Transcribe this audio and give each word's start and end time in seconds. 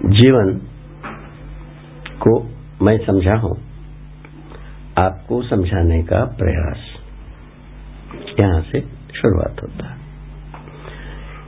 जीवन 0.00 0.52
को 2.18 2.32
मैं 2.82 2.96
समझा 2.98 3.34
हूँ, 3.38 3.56
आपको 4.98 5.40
समझाने 5.42 6.02
का 6.02 6.24
प्रयास 6.38 6.86
यहाँ 8.40 8.60
से 8.62 8.80
शुरुआत 9.14 9.62
होता 9.62 9.88
है। 9.88 9.98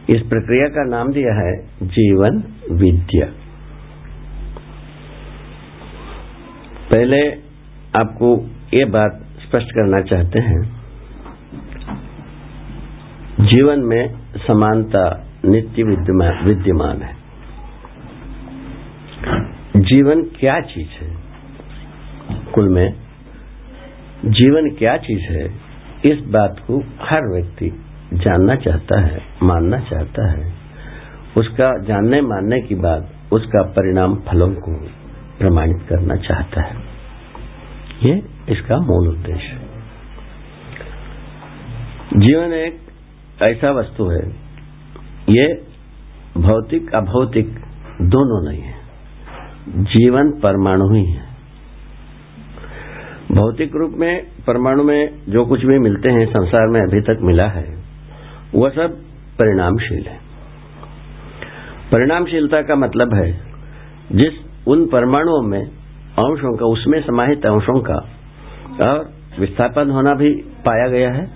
इस 0.08 0.26
प्रक्रिया 0.28 0.66
का 0.68 0.84
नाम 0.88 1.12
दिया 1.12 1.34
है 1.34 1.54
जीवन 1.92 2.42
विद्या। 2.74 3.26
पहले 6.90 7.20
आपको 7.94 8.34
ये 8.74 8.84
बात 8.90 9.18
स्पष्ट 9.40 9.72
करना 9.72 10.00
चाहते 10.04 10.38
हैं, 10.40 10.60
जीवन 13.46 13.84
में 13.86 14.14
समानता 14.38 15.04
नित्य 15.46 15.82
विद्यमान 15.82 17.02
है। 17.02 17.21
जीवन 19.76 20.22
क्या 20.22 20.60
चीज़ 20.60 21.04
है? 21.04 21.16
कुल 22.54 22.68
में 22.68 22.92
जीवन 24.24 24.76
क्या 24.78 24.96
चीज़ 24.96 25.32
है? 25.32 25.54
इस 26.04 26.18
बात 26.26 26.60
को 26.66 26.80
हर 26.80 27.20
व्यक्ति 27.34 27.84
जानना 28.12 28.54
चाहता 28.54 29.00
है, 29.00 29.22
मानना 29.42 29.78
चाहता 29.78 30.30
है। 30.30 30.52
उसका 31.36 31.84
जानने 31.84 32.20
मानने 32.20 32.60
की 32.60 32.74
बाद 32.74 33.08
उसका 33.32 33.62
परिणाम 33.62 34.14
फलों 34.14 34.54
को 34.54 34.86
प्रमाणित 35.38 35.88
करना 35.88 36.16
चाहता 36.16 36.62
है। 36.62 36.76
ये 38.02 38.22
इसका 38.48 38.78
मूल 38.78 39.08
उद्देश्य 39.08 39.46
है। 39.46 39.68
जीवन 42.16 42.52
एक 42.52 42.80
ऐसा 43.42 43.70
वस्तु 43.70 44.08
है, 44.08 44.28
ये 45.30 45.54
भौतिक, 46.38 46.94
अभौतिक 46.94 47.48
दोनों 48.02 48.52
नहीं 48.52 48.62
है। 48.62 48.81
जीवन 49.68 50.30
परमाणु 50.30 50.94
ही 50.94 51.04
है। 51.04 51.32
भौतिक 53.32 53.76
रूप 53.76 53.92
में, 53.96 54.26
परमाणु 54.46 54.84
में 54.84 55.18
जो 55.28 55.44
कुछ 55.44 55.64
भी 55.64 55.78
मिलते 55.78 56.08
हैं, 56.08 56.26
संसार 56.26 56.68
में 56.68 56.80
अभी 56.80 57.00
तक 57.00 57.18
मिला 57.22 57.46
है, 57.46 57.76
वह 58.54 58.68
सब 58.68 58.96
परिणामशील 59.38 60.06
है। 60.06 60.16
परिणामशीलता 61.92 62.62
का 62.62 62.76
मतलब 62.76 63.14
है, 63.14 63.40
जिस 64.12 64.32
उन 64.66 64.86
परमाणुओं 64.86 65.42
में 65.42 65.66
अंशों 66.18 66.56
का, 66.56 66.66
उसमें 66.66 67.00
समाहित 67.02 67.46
अंशों 67.46 67.80
का, 67.80 68.08
और 68.88 69.12
विस्थापन 69.40 69.90
होना 69.90 70.14
भी 70.14 70.34
पाया 70.66 70.88
गया 70.88 71.12
है, 71.12 71.30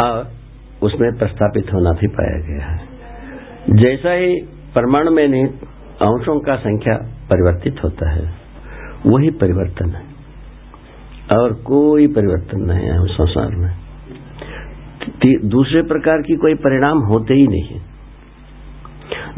और 0.00 0.30
उसमें 0.82 1.18
प्रस्थापित 1.18 1.66
होना 1.74 1.90
भी 1.90 2.06
पाया 2.06 2.38
गया 2.38 2.66
है। 2.66 2.88
जैसा 3.70 4.12
ही 4.12 4.34
परमाणु 4.74 5.10
में 5.10 5.28
निहित 5.28 5.52
अंशों 6.02 6.40
का 6.40 6.56
संख्या 6.56 7.17
परिवर्तित 7.30 7.76
होता 7.84 8.10
है। 8.10 8.34
वही 9.06 9.30
परिवर्तन 9.30 9.90
है। 9.90 10.18
और 11.38 11.52
कोई 11.52 12.06
परिवर्तन 12.06 12.60
नहीं 12.60 12.86
है 12.86 12.98
उस 12.98 13.12
संसार 13.12 13.48
में। 13.48 13.76
दूसरे 15.48 15.82
प्रकार 15.82 16.22
की 16.22 16.36
कोई 16.36 16.54
परिणाम 16.54 16.98
होते 16.98 17.34
ही 17.34 17.46
नहीं 17.46 17.68
है। 17.68 17.82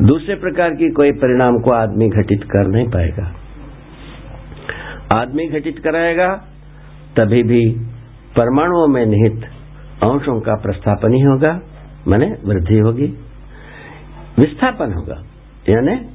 दूसरे 0.00 0.34
प्रकार 0.34 0.70
की 0.70 0.90
कोई 0.90 1.12
परिणाम 1.12 1.58
को 1.58 1.70
आदमी 1.70 2.08
घटित 2.08 2.44
कर 2.44 2.66
नहीं 2.66 2.88
पाएगा। 2.88 3.34
आदमी 5.16 5.48
घटित 5.48 5.78
कराएगा, 5.78 6.34
तभी 7.16 7.42
भी 7.42 7.70
परमाणुओं 8.36 8.88
में 8.88 9.06
निहित 9.06 9.44
अंशों 10.02 10.40
का 10.40 10.54
प्रस्थापन 10.54 11.12
ही 11.12 11.20
होगा, 11.20 11.60
माने 12.08 12.36
वृद्धि 12.44 12.78
होगी, 12.78 13.06
विस्थापन 14.38 14.92
होगा। 14.92 15.22
यानी 15.68 16.06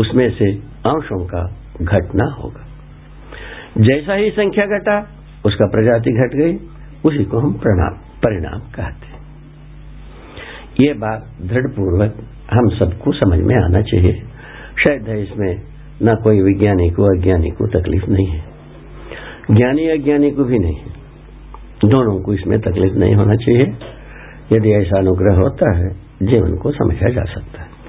उसमें 0.00 0.30
से 0.30 0.73
अंशों 0.86 1.26
का 1.26 1.56
घटना 1.82 2.24
होगा। 2.24 2.66
जैसा 3.78 4.14
ही 4.14 4.30
संख्या 4.30 4.66
घटा, 4.66 5.08
उसका 5.46 5.66
प्रजाति 5.66 6.10
घट 6.10 6.36
गई, 6.36 6.56
उसी 7.04 7.24
को 7.24 7.38
हम 7.38 7.52
प्रणाम, 7.52 7.94
परिणाम 7.94 8.60
कहते 8.60 9.06
हैं। 9.06 9.14
ये 10.80 10.94
बात 10.94 11.26
दृढ़ 11.42 11.66
पूर्वक 11.66 12.14
हम 12.50 12.68
सबको 12.78 13.12
समझ 13.12 13.38
में 13.38 13.56
आना 13.56 13.82
चाहिए। 13.82 14.12
शायद 14.78 15.08
इसमें 15.08 15.62
न 16.02 16.14
कोई 16.14 16.42
विज्ञानी 16.42 16.90
को 16.90 17.18
अज्ञानी 17.18 17.50
को 17.50 17.66
तकलीफ़ 17.66 18.06
नहीं 18.06 18.26
है। 18.26 18.44
ज्ञानी 19.50 19.88
अज्ञानी 19.88 20.30
को 20.30 20.44
भी 20.44 20.58
नहीं 20.58 20.76
है। 20.76 20.90
दोनों 21.84 22.22
को 22.22 22.34
इसमें 22.34 22.60
तकलीफ़ 22.60 22.94
नहीं 22.94 23.12
होना 23.12 23.34
चाहिए। 23.34 23.76
यदि 24.52 24.72
ऐसा 24.72 24.98
अनुग्रह 24.98 25.34
होता 25.36 25.76
है, 25.76 25.88
जीवन 26.22 26.56
को 26.56 26.70
समझा 26.70 27.08
जा 27.08 27.24
सकता 27.24 27.62
है। 27.62 27.83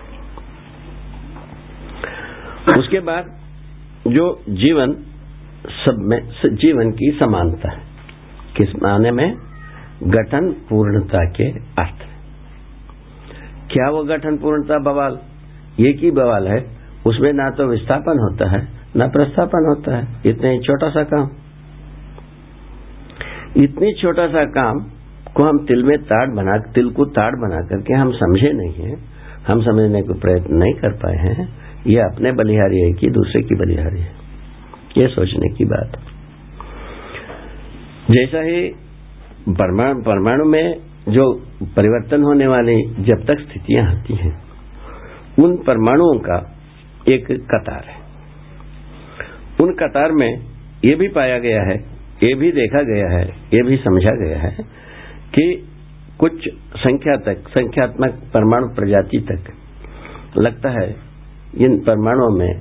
उसके 2.68 3.00
बाद 3.00 3.26
जो 4.08 4.24
जीवन 4.50 4.94
सब 5.76 5.98
में 6.02 6.20
जीवन 6.56 6.92
की 6.92 7.10
समानता 7.22 7.72
है, 7.72 7.82
किस 8.58 8.76
माने 8.84 9.12
में? 9.12 9.36
गठन 10.04 10.50
पूर्णता 10.70 11.24
के 11.30 11.50
अर्थ 11.82 12.04
क्या 13.72 13.90
वो 13.90 14.04
गठन 14.04 14.38
पूर्णता 14.38 14.78
बवाल? 14.80 15.18
ये 15.80 15.90
ही 15.92 16.12
बवाल 16.12 16.48
है, 16.48 16.60
उसमें 17.06 17.32
ना 17.34 17.50
तो 17.50 17.68
विस्थापन 17.68 18.20
होता 18.20 18.50
है, 18.52 18.68
ना 18.96 19.08
प्रस्थापन 19.08 19.68
होता 19.70 19.96
है, 19.98 20.08
इतने 20.26 20.58
छोटा 20.60 20.90
सा 20.90 21.04
काम। 21.04 21.30
इतनी 23.64 23.94
छोटा 23.94 24.28
सा 24.28 24.44
काम 24.52 24.80
को 25.36 25.44
हम 25.44 25.66
तिल 25.66 25.84
में 25.84 25.98
ताड़ 26.04 26.28
बना, 26.36 26.58
तिल 26.74 26.90
को 26.90 27.06
ताड़ 27.06 27.32
बना 27.36 27.62
करके 27.62 27.94
हम 27.94 28.12
समझे 28.12 28.52
नहीं 28.54 28.86
है, 28.86 28.96
हम 29.48 29.62
समझने 29.62 30.02
को 30.02 30.14
प्रयत्न 30.14 30.56
नहीं 30.56 30.74
कर 30.74 30.94
पाए 30.94 31.18
हैं 31.18 31.65
ये 31.88 32.00
अपने 32.02 32.32
बलिहारी 32.32 32.82
है 32.82 32.92
कि 32.92 33.10
दूसरे 33.10 33.42
की 33.42 33.56
बलिहारी 33.56 34.00
है। 34.00 34.12
ये 34.98 35.08
सोचने 35.08 35.50
की 35.56 35.66
बात। 35.66 35.98
जैसा 38.12 38.42
ही 38.42 38.72
परमाणु 39.50 40.46
में 40.46 40.76
जो 41.10 41.34
परिवर्तन 41.64 42.24
होने 42.24 42.48
वाली 42.48 42.82
जब 43.00 43.26
तक 43.26 43.40
स्थितियाँ 43.40 43.88
आती 43.90 44.16
हैं, 44.16 44.34
उन 45.40 45.56
परमाणुओं 45.58 46.20
का 46.20 46.38
एक 47.08 47.32
कतार 47.32 47.86
है। 47.88 48.00
उन 49.62 49.74
कतार 49.74 50.12
में 50.12 50.30
ये 50.86 50.96
भी 50.96 51.08
पाया 51.08 51.40
गया 51.40 51.62
है, 51.62 51.78
ये 52.24 52.34
भी 52.34 52.52
देखा 52.52 52.82
गया 52.84 53.12
है, 53.12 53.26
ये 53.54 53.62
भी 53.64 53.78
समझा 53.78 54.12
गया 54.16 54.40
है 54.40 54.56
कि 55.30 55.68
कुछ 56.20 56.48
संख्या 56.78 57.16
तक, 57.18 57.48
संख्यात्मक 57.50 58.22
परमाणु 58.34 58.68
प्रजाति 58.68 59.20
तक 59.32 59.54
लगता 60.38 60.70
है 60.70 61.05
इन 61.58 61.80
परमाणुओं 61.80 62.40
में 62.40 62.60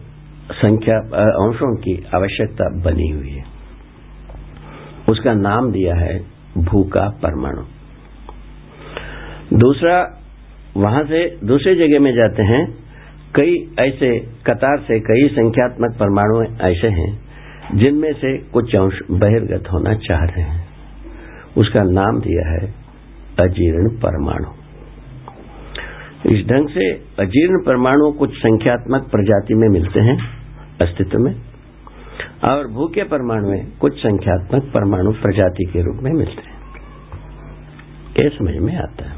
संख्या 0.52 0.98
अंशों 1.18 1.76
की 1.76 2.06
आवश्यकता 2.14 2.82
बनी 2.82 3.08
हुई 3.08 3.30
है। 3.30 3.44
उसका 5.08 5.32
नाम 5.32 5.72
दिया 5.72 5.94
है 5.94 6.18
भूखा 6.58 7.08
परमाणु। 7.08 7.62
दूसरा, 9.58 10.20
वहाँ 10.76 11.04
से 11.04 11.38
दूसरी 11.44 11.88
जगह 11.88 12.00
में 12.00 12.14
जाते 12.14 12.42
हैं। 12.42 12.74
कई 13.34 13.74
ऐसे 13.78 14.18
कतार 14.18 14.78
से 14.78 15.00
कई 15.00 15.28
संख्यात्मक 15.28 15.96
परमाणु 16.02 16.56
ऐसे 16.60 16.88
हैं, 16.88 17.20
जिनमें 17.74 18.12
से 18.12 18.38
कुछ 18.38 18.76
अंश 18.76 18.98
बहिर्गत 19.10 19.64
होना 19.72 19.94
चाह 19.94 20.24
रहे 20.24 20.42
हैं। 20.42 20.68
उसका 21.56 21.82
नाम 21.82 22.20
दिया 22.20 22.50
है 22.52 22.74
अजीर्ण 23.40 23.88
परमाणु। 23.88 24.63
इस 26.26 26.46
ढंग 26.46 26.68
से 26.68 26.90
अजीर्ण 27.18 27.64
परमाणु 27.66 28.12
कुछ 28.12 28.30
संख्यात्मक 28.30 29.10
प्रजाति 29.10 29.54
में 29.54 29.68
मिलते 29.68 30.00
हैं, 30.00 30.16
अस्तित्व 30.82 31.18
में, 31.18 31.34
और 32.44 32.68
भूखे 32.68 33.02
परमाणु 33.02 33.78
कुछ 33.80 33.98
संख्यात्मक 33.98 34.62
परमाणु 34.62 35.12
प्रजाति 35.12 35.64
के 35.72 35.82
रूप 35.82 36.02
में 36.02 36.12
मिलते 36.12 36.48
हैं। 36.48 36.54
ये 38.22 38.28
समझ 38.28 38.54
में 38.56 38.76
आता 38.76 39.08
है। 39.08 39.16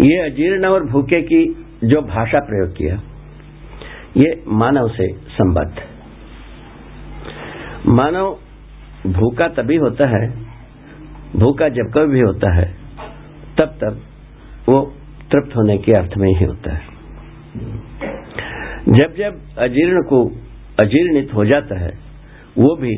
ये 0.00 0.30
अजीर्ण 0.30 0.66
और 0.66 0.84
भूखे 0.84 1.22
की 1.22 1.66
जो 1.84 2.00
भाषा 2.00 2.38
प्रयोग 2.38 2.76
किया, 2.76 3.02
ये 4.16 4.44
मानव 4.48 4.88
से 4.88 5.12
संबद्ध। 5.12 5.74
मानव 7.88 8.36
भूखा 9.06 9.48
तभी 9.48 9.76
होता 9.76 10.06
है, 10.06 10.28
भूखा 11.36 11.68
जब 11.68 11.92
कभी 11.94 12.14
भी 12.14 12.20
होता 12.20 12.54
है, 12.54 12.74
तब 13.58 13.64
तब 13.64 14.00
वो 14.68 14.94
तृप्त 15.30 15.56
होने 15.56 15.78
के 15.78 15.92
अर्थ 15.92 16.16
में 16.16 16.28
ही 16.28 16.44
होता 16.44 16.74
है। 16.74 16.84
जब 18.88 19.14
जब 19.18 19.58
अजीर्ण 19.58 20.02
को 20.02 20.24
अजीर्णित 20.82 21.34
हो 21.34 21.44
जाता 21.44 21.80
है, 21.80 21.98
वो 22.58 22.76
भी 22.76 22.96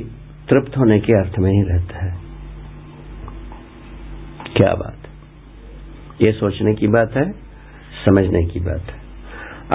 तृप्त 0.49 0.79
होने 0.79 1.01
के 1.01 1.13
अर्थ 1.13 1.39
में 1.39 1.51
ही 1.51 1.63
रहता 1.63 2.05
है। 2.05 2.19
क्या 4.57 4.75
बात 4.75 4.95
ये 6.23 6.33
सोचने 6.33 6.75
की 6.75 6.89
बात 6.89 7.17
है, 7.17 7.33
समझने 8.05 8.47
की 8.47 8.61
बात 8.61 8.81
है। 8.81 8.99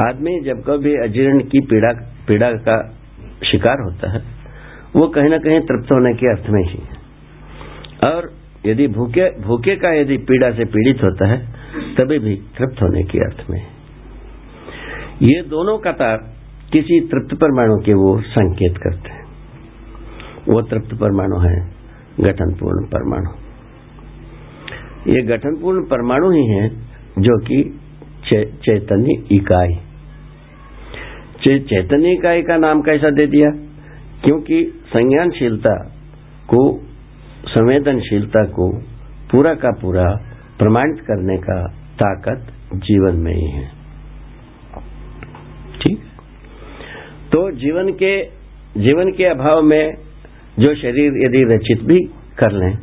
आदमी 0.09 0.39
जब 0.39 0.63
कभी 0.67 0.95
अजीर्ण 0.95 1.39
की 1.39 1.59
पीड़ा 1.59 1.91
पीड़ा 2.27 2.51
का 2.51 2.95
शिकार 3.51 3.81
होता 3.81 4.11
है, 4.11 4.21
वो 4.95 5.07
कहीं 5.07 5.29
ना 5.29 5.37
कहीं 5.37 5.59
तृप्त 5.59 5.91
होने 5.91 6.13
के 6.13 6.25
अर्थ 6.25 6.49
में 6.49 6.63
ही 6.63 6.79
है। 6.79 7.03
और 8.11 8.33
यदि 8.65 8.87
भूखे 8.87 9.29
भूखे 9.41 9.75
का 9.75 9.89
यदि 9.89 10.17
पीड़ा 10.17 10.51
से 10.51 10.65
पीड़ित 10.65 11.03
होता 11.03 11.27
है 11.27 11.52
तभी 11.73 12.19
भी 12.19 12.35
तृप्त 12.35 12.81
होने 12.81 13.03
के 13.03 13.19
अर्थ 13.19 13.49
में। 13.49 13.61
ये 15.21 15.41
दोनों 15.41 15.77
कतार 15.77 16.17
किसी 16.73 16.99
तृप्त 16.99 17.35
परमाणु 17.35 17.81
के 17.85 17.93
वो 17.93 18.21
संकेत 18.21 18.77
करते 18.77 19.09
हैं। 19.09 19.23
वो 20.49 20.61
तृप्त 20.61 20.95
परमाणु 20.95 21.39
है, 21.39 21.71
गठनपूर्ण 22.19 22.85
परमाणु। 22.85 23.43
ये 25.11 25.21
गठनपूर्ण 25.21 25.83
परमाणु 25.83 26.31
ही 26.31 26.47
है 26.47 26.69
जो 27.19 27.39
कि 27.39 27.79
चैतन्य 28.35 29.35
इकाई। 29.35 29.75
चैतन्य 31.59 32.11
इकाई 32.11 32.41
का 32.41 32.57
नाम 32.57 32.81
कैसा 32.81 33.09
दे 33.09 33.27
दिया? 33.27 33.49
क्योंकि 34.23 34.81
संज्ञानशीलता 34.87 35.75
को, 36.47 36.81
संवेदनशीलता 37.47 38.43
को 38.43 38.79
पूरा 39.31 39.53
का 39.53 39.69
पूरा 39.81 40.32
प्रमाणित 40.59 40.99
करने 41.01 41.37
का 41.39 41.57
ताकत 41.99 42.51
जीवन 42.85 43.19
में 43.19 43.33
ही 43.33 43.49
है। 43.51 43.65
ठीक? 45.79 45.99
तो 47.31 47.39
जीवन 47.57 47.91
के 47.93 48.13
जीवन 48.79 49.11
के 49.11 49.25
अभाव 49.25 49.61
में 49.63 49.93
जो 50.59 50.73
शरीर 50.75 51.23
यदि 51.23 51.43
रचित 51.47 51.83
भी 51.83 51.99
कर 52.39 52.51
लें 52.53 52.75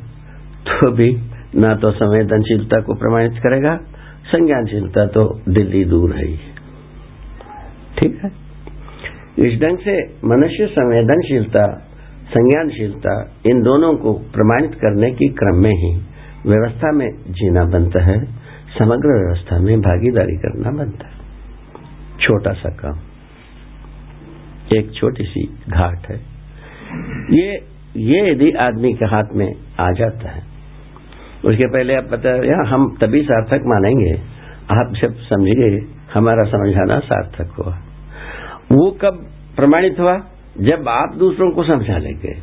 तो 0.66 0.90
भी 0.92 1.10
ना 1.56 1.68
तो 1.76 1.90
संवेदनशीलता 1.92 2.80
को 2.80 2.94
प्रमाणित 2.94 3.40
करेगा, 3.42 3.76
संज्ञानशीलता 4.26 5.06
तो 5.08 5.24
दिल्ली 5.48 5.84
दूर 5.84 6.14
है 6.16 6.26
ठीक 7.98 8.20
है? 8.24 8.30
इस 9.38 9.60
ढंग 9.60 9.78
से 9.78 9.94
मनुष्य 10.26 10.66
संवेदनशीलता, 10.68 11.64
संज्ञानशीलता 12.30 13.14
इन 13.46 13.62
दोनों 13.62 13.94
को 13.96 14.12
प्रमाणित 14.32 14.74
करने 14.74 15.10
की 15.12 15.28
क्रम 15.34 15.62
में 15.62 15.74
ही 15.74 15.92
व्यवस्था 16.46 16.92
में 16.92 17.08
जीना 17.30 17.64
बनता 17.64 18.04
है, 18.04 18.18
समग्र 18.78 19.16
व्यवस्था 19.16 19.58
में 19.58 19.80
भागीदारी 19.80 20.36
करना 20.36 20.70
बनता 20.70 21.06
है। 21.06 21.18
छोटा 22.20 22.52
सा 22.52 22.70
काम। 22.70 22.98
एक 24.72 24.92
छोटी 24.94 25.24
सी 25.24 25.44
घाट 25.68 26.06
है। 26.08 26.16
ये 27.32 27.48
ये 27.96 28.30
यदि 28.30 28.50
आदमी 28.50 28.92
के 28.94 29.04
हाथ 29.04 29.32
में 29.34 29.48
आ 29.80 29.90
जाता 29.92 30.28
है, 30.28 30.42
उसके 31.44 31.68
पहले 31.68 31.94
आप 31.94 32.04
बता 32.04 32.32
हम 32.68 32.96
तभी 33.00 33.22
सार्थक 33.22 33.62
मानेंगे, 33.66 34.12
आप 34.76 34.92
जब 35.02 35.14
समझिए, 35.14 35.80
हमारा 36.14 36.48
समझाना 36.48 36.98
सार्थक 37.00 37.50
हुआ। 37.50 37.74
वो 38.72 38.90
कब 38.90 39.26
प्रमाणित 39.56 39.98
हुआ? 40.00 40.16
जब 40.60 40.88
आप 40.88 41.14
दूसरों 41.18 41.50
को 41.52 41.64
समझा 41.64 41.98
लेंगे, 41.98 42.34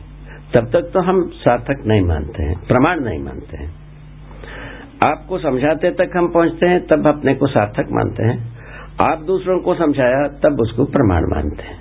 तब 0.55 0.69
तक 0.73 0.91
तो 0.93 1.01
हम 1.01 1.21
सार्थक 1.35 1.83
नहीं 1.85 2.01
मानते 2.01 2.43
हैं, 2.43 2.55
प्रमाण 2.67 2.99
नहीं 2.99 3.19
मानते 3.19 3.57
हैं। 3.57 3.86
आपको 5.03 5.37
समझाते 5.37 5.89
तक 5.91 6.15
हम 6.17 6.27
पहुँचते 6.27 6.65
हैं, 6.65 6.79
तब 6.87 7.07
अपने 7.07 7.33
को 7.33 7.47
सार्थक 7.47 7.91
मानते 7.91 8.23
हैं। 8.23 8.37
आप 9.01 9.23
दूसरों 9.23 9.59
को 9.59 9.73
समझाया, 9.75 10.27
तब 10.43 10.61
उसको 10.61 10.85
प्रमाण 10.85 11.25
मानते 11.29 11.63
हैं। 11.63 11.77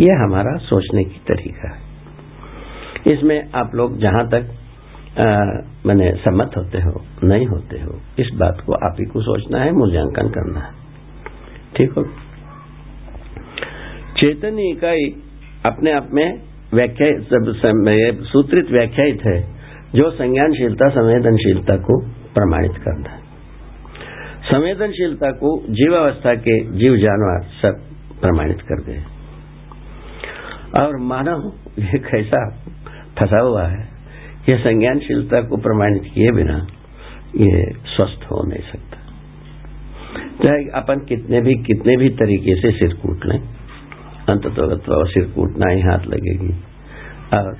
यह 0.00 0.22
हमारा 0.24 0.56
सोचने 0.56 1.04
की 1.04 1.20
तरीका 1.28 1.68
है। 1.68 3.12
इसमें 3.12 3.50
आप 3.54 3.74
लोग 3.74 3.98
जहाँ 3.98 4.28
तक 4.28 4.50
मैंने 5.86 6.10
सम्मत 6.18 6.50
होते 6.56 6.78
हो, 6.78 7.00
नहीं 7.24 7.46
होते 7.46 7.80
हो, 7.80 7.98
इस 8.18 8.30
बात 8.34 8.62
को 8.66 8.72
आप 8.72 8.96
ही 9.00 9.04
को 9.04 9.20
सोचना 9.20 9.58
है, 9.58 9.72
मूल्यांकन 9.72 10.28
करना 10.28 10.60
है। 10.60 10.72
ठीक 11.76 11.92
हो? 11.92 12.04
चैतन्य 14.16 14.70
इकाई 14.70 15.04
अपने 15.66 15.92
आप 15.92 16.08
में 16.12 16.40
व्याख्या 16.74 17.10
सूत्रित 18.22 18.70
व्याख्यात 18.70 19.26
है 19.26 19.38
जो 19.94 20.10
संज्ञानशीलता, 20.10 20.88
संवेदनशीलता 20.88 21.76
को 21.76 22.00
प्रमाणित 22.34 22.76
करता 22.84 23.12
है 23.12 23.20
संवेदनशीलता 24.42 25.30
को 25.30 25.50
जीवावस्था 25.70 26.34
के 26.34 26.58
जीव 26.78 26.96
जानवर 26.96 27.44
सब 27.62 27.80
प्रमाणित 28.20 28.60
कर 28.62 28.82
गए 28.82 29.02
और 30.82 30.96
मानव 31.02 31.52
ये 31.78 31.98
कैसा 31.98 32.40
फंसा 33.18 33.40
हुआ 33.40 33.66
है 33.66 33.82
यह 34.50 34.58
संज्ञानशीलता 34.58 35.40
को 35.40 35.56
प्रमाणित 35.56 36.02
किए 36.14 36.30
बिना 36.32 36.56
ये 37.36 37.62
स्वस्थ 37.86 38.24
हो 38.24 38.42
नहीं 38.48 38.62
सकता। 38.62 38.98
चाहे 40.44 40.64
अपन 40.80 41.04
कितने 41.08 41.40
भी 41.40 41.54
कितने 41.62 41.96
भी 41.96 42.08
तरीके 42.08 42.54
से 42.60 42.72
सिर 42.72 42.94
कूट 42.94 43.26
लें 43.26 43.38
अंततोगत्व 44.28 45.04
सिर 45.04 45.24
कूटना 45.24 45.70
ही 45.72 45.80
हाथ 45.80 46.06
लगेगी। 46.06 46.52
और 47.36 47.56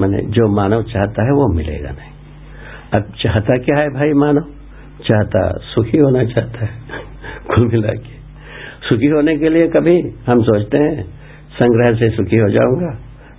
मैंने 0.00 0.22
जो 0.30 0.48
मानव 0.56 0.82
चाहता 0.82 1.22
है 1.22 1.32
वो 1.32 1.46
मिलेगा 1.54 1.90
नहीं। 1.90 2.15
अब 2.94 3.02
चाहता 3.22 3.58
क्या 3.58 3.78
है 3.78 3.88
भाई 3.88 4.12
मानव 4.12 4.42
चाहता 5.02 5.52
सुखी 5.58 5.98
होना 5.98 6.24
चाहता 6.24 6.64
है। 6.64 6.70
कुल 7.54 7.66
मिला 7.66 7.92
के। 7.92 8.14
सुखी 8.88 9.06
होने 9.06 9.36
के 9.36 9.48
लिए 9.48 9.68
कभी 9.68 10.00
हम 10.00 10.42
सोचते 10.42 10.78
हैं, 10.78 11.04
संग्रह 11.52 11.94
से 11.94 12.10
सुखी 12.10 12.40
हो 12.40 12.48
जाऊँगा, 12.48 12.98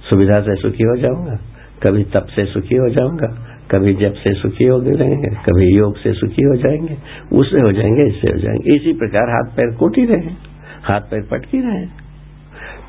सुविधा 0.09 0.41
से 0.41 0.55
सुखी 0.55 0.83
हो 0.83 0.97
जाऊँगा, 0.97 1.35
कभी 1.83 2.03
तप 2.03 2.25
से 2.35 2.45
सुखी 2.45 2.75
हो 2.75 2.89
जाऊँगा, 2.89 3.27
कभी 3.71 3.93
जब 3.93 4.13
से 4.13 4.33
सुखी 4.33 4.63
हो 4.63 4.79
रहेंगे 4.79 5.27
कभी 5.27 5.77
योग 5.77 5.97
से 5.97 6.13
सुखी 6.13 6.41
हो 6.41 6.55
जाएँगे, 6.55 6.97
उससे 7.37 7.57
हो 7.57 7.71
जाएँगे, 7.71 8.03
इससे 8.07 8.27
हो 8.27 8.37
जाएँगे। 8.37 8.75
इसी 8.75 8.93
प्रकार 8.93 9.21
हाथ 9.21 9.55
पैर 9.55 9.75
कोटी 9.75 10.05
रहे 10.05 10.31
हाथ 10.83 11.01
पैर 11.01 11.27
पटकी 11.31 11.59
रहे 11.59 11.85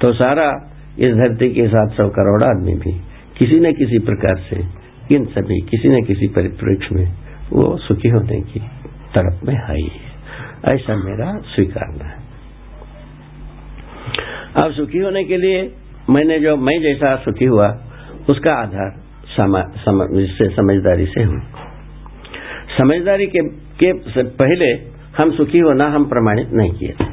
तो 0.01 0.13
सारा 0.13 0.73
इस 0.99 1.15
धरती 1.15 1.51
के 1.51 1.69
सात 1.69 1.91
सौ 1.93 2.09
करोड़ 2.09 2.45
आदमी 2.45 2.75
भी 2.75 2.93
किसी 3.39 3.61
न 3.61 3.73
किसी 3.73 3.99
प्रकार 3.99 4.37
से 4.37 4.78
इन 5.13 5.25
सभी 5.25 5.61
किसी 5.61 5.89
न 5.89 6.05
किसी 6.05 6.27
परिप्रेक्ष्य 6.27 6.95
में 6.95 7.13
वो 7.53 7.77
सुखी 7.77 8.09
होने 8.09 8.41
की 8.41 8.61
तरफ़ 9.15 9.45
में 9.45 9.55
आई 9.55 9.91
है। 9.95 10.09
ऐसा 10.75 10.97
मेरा 10.97 11.39
स्वीकारना 11.39 12.09
है। 12.09 12.29
अब 14.65 14.73
सुखी 14.73 14.99
होने 14.99 15.25
के 15.25 15.37
लिए 15.37 15.75
मैंने 16.11 16.41
जो 16.41 16.57
मैं 16.57 16.81
जैसा 16.83 17.17
सुखी 17.17 17.45
हुआ 17.45 17.79
उसका 18.31 18.53
आधार 18.53 19.01
समा, 19.37 19.63
समझदारी 20.57 21.07
से 21.07 21.23
हो 21.23 21.41
समझदारी 22.81 23.27
के, 23.27 23.49
के 23.49 24.23
पहले 24.23 24.71
हम 25.23 25.31
सुखी 25.37 25.59
होना 25.59 25.87
हम 25.87 26.05
प्रमाणित 26.05 26.49
नहीं 26.53 26.73
किए 26.73 26.89
थे। 26.89 27.05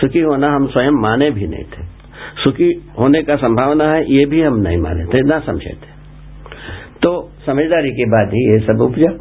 सुखी 0.00 0.20
होना 0.20 0.54
हम 0.54 0.66
स्वयं 0.66 0.90
माने 0.90 1.30
भी 1.30 1.46
नहीं 1.46 1.64
थे। 1.64 1.82
सुखी 2.44 2.92
होने 2.98 3.22
का 3.22 3.36
संभावना 3.36 3.92
है 3.92 4.12
ये 4.12 4.24
भी 4.26 4.42
हम 4.42 4.56
नहीं 4.56 4.78
माने 4.78 5.04
थे 5.04 5.20
ना 5.20 5.40
समझे 5.40 5.70
थे। 5.70 5.90
तो 7.02 7.29
समझदारी 7.50 7.90
के 7.92 8.10
बाद 8.10 8.34
ही 8.34 8.44
ये 8.44 8.58
सब 8.66 8.82
उपजा। 8.82 9.12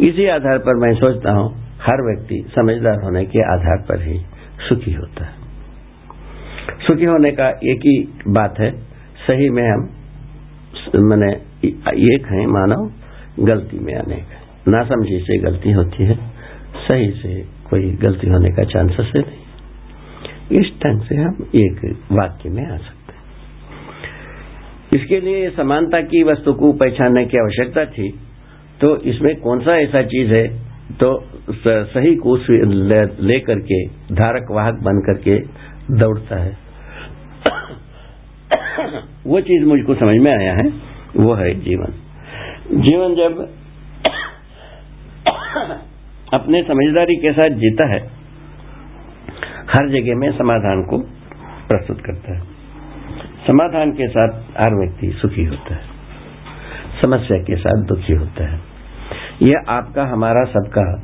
इसी 0.00 0.26
आधार 0.30 0.58
पर 0.58 0.78
मैं 0.78 0.94
सोचता 0.96 1.34
हूँ, 1.34 1.48
हर 1.82 2.02
व्यक्ति 2.04 2.36
समझदार 2.50 3.02
होने 3.04 3.24
के 3.26 3.40
आधार 3.52 3.78
पर 3.88 4.02
ही 4.02 4.18
सुखी 4.68 4.92
होता 4.92 5.24
है। 5.24 5.34
सुखी 6.82 7.04
होने 7.04 7.30
का 7.32 7.48
एक 7.72 7.86
ही 7.86 7.96
बात 8.28 8.60
है, 8.60 8.70
सही 9.26 9.48
में 9.50 9.62
हम 9.62 9.88
मैंने 11.02 11.30
एक 11.64 12.26
है, 12.26 12.46
मानव, 12.48 12.90
गलती 13.40 13.78
में 13.78 13.94
अनेक 13.94 14.68
ना 14.68 14.82
समझी 14.84 15.18
से 15.20 15.38
गलती 15.40 15.72
होती 15.72 16.04
है, 16.04 16.16
सही 16.86 17.10
से 17.12 17.34
कोई 17.70 17.90
गलती 18.02 18.28
होने 18.28 18.50
का 18.50 18.64
चांसेस 18.72 19.12
है 19.16 19.22
नहीं। 19.22 20.60
इस 20.60 20.72
ढंग 20.82 21.00
से 21.02 21.16
हम 21.16 21.46
एक 21.56 21.84
वाक्य 22.12 22.50
में 22.50 22.64
आ 22.64 22.76
सकते 22.76 22.91
इसके 24.94 25.20
लिए 25.20 25.50
समानता 25.50 26.00
की 26.00 26.22
वस्तु 26.22 26.52
को 26.52 26.72
पहचानने 26.72 27.24
की 27.24 27.38
आवश्यकता 27.38 27.84
थी। 27.84 28.10
तो 28.80 28.96
इसमें 28.96 29.36
कौन 29.36 29.60
सा 29.60 29.76
ऐसा 29.76 30.02
चीज़ 30.02 30.40
है? 30.40 30.72
तो 30.92 31.24
सही 31.84 32.16
को 32.16 32.36
लेकर 33.22 33.58
के, 33.58 33.84
धारक 34.14 34.46
वाहक 34.50 34.74
बन 34.74 35.00
करके 35.06 35.38
दौड़ता 35.94 36.36
है। 36.36 36.56
वो 39.26 39.40
चीज़ 39.40 39.64
मुझको 39.64 39.94
समझ 39.94 40.16
में 40.16 40.38
आया 40.38 40.54
है, 40.54 40.68
वो 41.16 41.34
है 41.34 41.54
जीवन। 41.54 41.92
जीवन 42.80 43.14
जब 43.14 43.50
अपने 46.34 46.62
समझदारी 46.62 47.16
के 47.16 47.32
साथ 47.32 47.50
जीता 47.50 47.86
है, 47.86 48.10
हर 49.68 49.88
जगह 49.88 50.16
में 50.16 50.32
समाधान 50.32 50.82
को 50.82 50.98
प्रस्तुत 51.68 52.00
करता 52.00 52.36
है। 52.36 52.51
समाधान 53.46 53.90
के 53.90 54.08
साथ 54.08 54.28
हर 54.28 54.74
व्यक्ति 54.74 55.18
सुखी 55.22 55.44
होता 55.44 55.74
है। 55.74 55.82
समस्या 57.02 57.38
के 57.38 57.56
साथ 57.56 57.82
दुखी 57.82 58.12
होता 58.12 58.52
है। 58.52 58.60
यह 59.42 59.64
आपका, 59.68 60.04
हमारा 60.04 60.44
सबका 60.44 61.02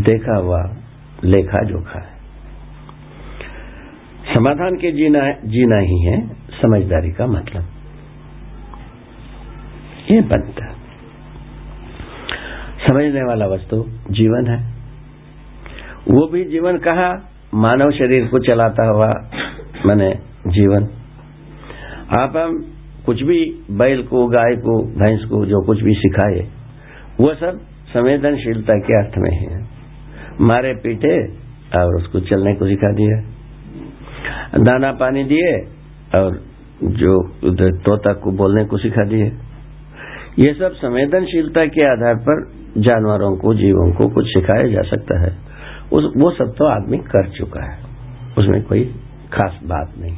देखा 0.00 0.36
हुआ, 0.36 0.76
लेखा 1.24 1.64
जोखा 1.64 2.00
है। 2.00 2.18
समाधान 4.34 4.76
के 4.76 4.92
जीना 4.92 5.30
जीना 5.30 5.78
ही 5.78 6.04
है, 6.04 6.28
समझदारी 6.34 7.10
का 7.10 7.26
मतलब। 7.26 7.64
ये 10.10 10.20
बनता 10.20 10.64
है। 10.64 10.74
समझने 12.86 13.22
वाला 13.22 13.46
वस्तु 13.46 13.84
जीवन 14.10 14.46
है। 14.46 14.72
वो 16.08 16.28
भी 16.28 16.44
जीवन 16.44 16.78
कहा, 16.78 17.32
मानव 17.54 17.90
शरीर 17.90 18.26
को 18.26 18.38
चलाता 18.38 18.86
हुआ, 18.86 19.08
मैंने 19.86 20.10
जीवन। 20.46 20.97
आप 22.12 22.32
हम 22.36 22.66
कुछ 23.06 23.22
भी 23.22 23.64
बैल 23.70 24.02
को, 24.02 24.26
गाय 24.26 24.56
को, 24.56 24.82
भैंस 24.82 25.24
को, 25.24 25.46
जो 25.46 25.66
कुछ 25.66 25.82
भी 25.82 25.92
सिखाए, 25.94 26.48
वो 27.20 27.34
सब 27.34 27.60
संवेदनशीलता 27.88 28.74
के 28.78 29.04
अर्थ 29.04 29.18
में 29.18 29.30
है। 29.30 29.68
मारे 30.40 30.74
पीटे 30.74 31.26
और 31.82 31.96
उसको 31.96 32.20
चलने 32.20 32.54
को 32.54 32.66
सिखा 32.66 32.92
दिया। 32.92 33.22
दाना 34.58 34.92
पानी 34.92 35.24
दिए 35.24 35.58
और 36.18 36.42
जो 36.84 37.22
तोता 37.70 38.12
को 38.12 38.32
बोलने 38.32 38.64
को 38.64 38.78
सिखा 38.78 39.04
दिए। 39.04 39.32
ये 40.38 40.54
सब 40.54 40.72
संवेदनशीलता 40.72 41.66
के 41.66 41.92
आधार 41.92 42.14
पर 42.14 42.50
जानवरों 42.78 43.36
को, 43.36 43.54
जीवों 43.54 43.92
को 43.92 44.08
कुछ 44.08 44.26
सिखाया 44.26 44.66
जा 44.66 44.82
सकता 44.82 45.20
है। 45.20 45.36
उस, 45.92 46.04
वो 46.16 46.30
सब 46.30 46.54
तो 46.58 46.64
आदमी 46.64 46.98
कर 46.98 47.28
चुका 47.28 47.74
है। 47.74 47.78
उसमें 48.38 48.62
कोई 48.62 48.84
खास 49.32 49.60
बात 49.64 49.92
नहीं। 49.98 50.16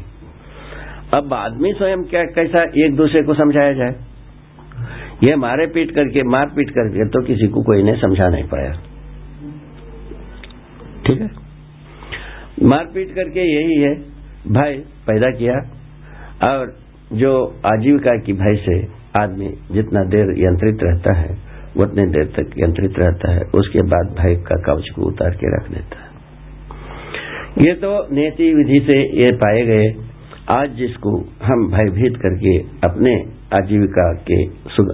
अब 1.15 1.33
आदमी 1.35 1.73
स्वयं 1.73 2.03
क्या, 2.03 2.25
कैसा 2.25 2.63
एक 2.79 2.97
दूसरे 2.97 3.23
को 3.23 3.35
समझाया 3.35 3.73
जाए? 3.73 3.95
ये 5.25 5.37
मारे 5.37 5.67
पीट 5.67 5.91
करके, 5.91 6.23
मार 6.23 6.47
पीट 6.47 6.71
करके 6.71 7.09
तो 7.09 7.23
किसी 7.27 7.47
को 7.47 7.63
कोई 7.63 7.83
ने 7.83 7.93
समझा 7.93 8.29
नहीं 8.29 8.45
पाया। 8.45 8.73
ठीक 11.07 11.21
है? 11.21 11.29
मारपीट 12.63 13.15
करके 13.15 13.41
यही 13.41 13.81
है 13.83 13.95
भाई 14.53 14.77
पैदा 15.07 15.31
किया। 15.31 15.55
और 16.43 16.75
जो 17.13 17.33
आजीविका 17.67 18.17
की 18.17 18.33
भय 18.33 18.57
से 18.57 18.77
आदमी 19.23 19.49
जितना 19.73 20.03
देर 20.05 20.31
यंत्रित 20.39 20.83
रहता 20.83 21.17
है, 21.17 21.39
उतने 21.77 22.07
देर 22.07 22.25
तक 22.37 22.59
यंत्रित 22.59 22.99
रहता 22.99 23.33
है, 23.33 23.41
उसके 23.55 23.83
बाद 23.83 24.15
भय 24.21 24.35
का 24.49 24.57
कवच 24.63 24.89
को 24.91 25.03
उतार 25.03 25.31
के 25.31 25.57
रख 25.57 25.71
देता 25.71 26.03
है। 26.03 27.67
ये 27.67 27.75
तो 27.75 27.91
नीति 28.13 28.55
विधि 28.55 28.81
से 28.87 28.99
ये 29.17 29.29
पाए 29.37 29.65
गए 29.67 29.89
आज 30.51 30.71
जिसको 30.71 31.11
हम 31.43 31.69
भयभीत 31.71 32.17
करके 32.17 32.59
अपने 32.87 33.15
आजीविका 33.57 34.13
के 34.31 34.45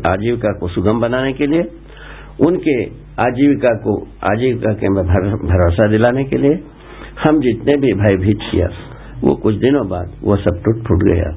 आजीविका 0.08 0.52
को 0.52 0.68
सुगम 0.68 1.00
बनाने 1.00 1.32
के 1.32 1.46
लिए, 1.46 1.62
उनके 2.46 2.84
आजीविका 3.22 3.70
को, 3.70 4.06
आजीविका 4.32 4.72
के 4.72 4.88
में 4.88 5.04
भरोसा 5.46 5.90
दिलाने 5.90 6.24
के 6.24 6.36
लिए, 6.36 6.54
हम 7.28 7.40
जितने 7.40 7.76
भी 7.76 7.92
भयभीत 7.92 8.38
किया, 8.50 8.68
वो 9.20 9.34
कुछ 9.34 9.54
दिनों 9.54 9.88
बाद 9.88 10.12
वो 10.22 10.36
सब 10.36 10.62
टूट 10.64 10.86
फूट 10.86 11.02
गया। 11.02 11.36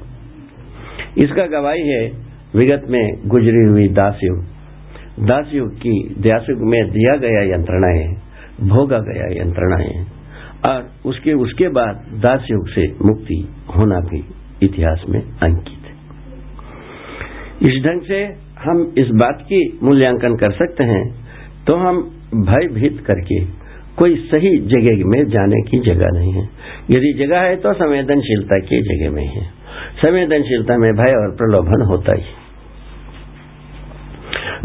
इसका 1.18 1.46
गवाही 1.46 1.88
है 1.88 2.12
विगत 2.56 2.82
में 2.88 3.20
गुजरी 3.26 3.68
हुई 3.70 3.88
दासयुग 3.88 4.44
दासयुग 5.20 5.74
की 5.74 6.14
दासयुग 6.18 6.58
में 6.60 6.90
दिया 6.90 7.16
गया 7.16 7.42
यंत्रणाएँ, 7.54 8.16
भोगा 8.60 8.98
गया 8.98 9.42
यंत्रणाएँ। 9.42 10.19
और 10.68 10.90
उसके 11.06 11.32
उसके 11.42 11.68
बाद 11.68 12.04
दासयुग 12.22 12.68
से 12.68 12.86
मुक्ति 13.04 13.36
होना 13.76 14.00
भी 14.00 14.20
इतिहास 14.62 15.04
में 15.08 15.20
अंकित 15.20 15.86
है। 15.86 15.94
इस 17.68 17.82
ढंग 17.84 18.02
से 18.02 18.18
हम 18.62 18.82
इस 18.98 19.08
बात 19.14 19.40
की 19.42 19.60
मूल्यांकन 19.82 20.34
कर 20.36 20.52
सकते 20.52 20.86
हैं 20.86 21.04
तो 21.66 21.76
हम 21.76 22.02
भयभीत 22.34 23.00
करके 23.06 23.38
कोई 23.96 24.14
सही 24.26 24.56
जगह 24.66 25.04
में 25.06 25.22
जाने 25.28 25.60
की 25.62 25.78
जगह 25.80 26.12
नहीं 26.12 26.32
है। 26.32 26.44
यदि 26.90 27.12
जगह 27.18 27.40
है 27.40 27.56
तो 27.56 27.72
संवेदनशीलता 27.72 28.60
की 28.62 28.80
जगह 28.82 29.10
में 29.10 29.26
है। 29.26 29.42
संवेदनशीलता 30.02 30.76
में 30.76 30.90
भय 30.96 31.16
और 31.16 31.34
प्रलोभन 31.36 31.84
होता 31.86 32.16
ही। 32.16 32.24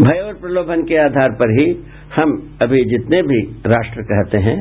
भय 0.02 0.20
और 0.20 0.34
प्रलोभन 0.34 0.84
के 0.84 0.98
आधार 0.98 1.30
पर 1.32 1.60
ही 1.60 1.66
हम 2.16 2.32
अभी 2.62 2.84
जितने 2.86 3.22
भी 3.22 3.42
राष्ट्र 3.68 4.02
कहते 4.02 4.38
हैं 4.38 4.58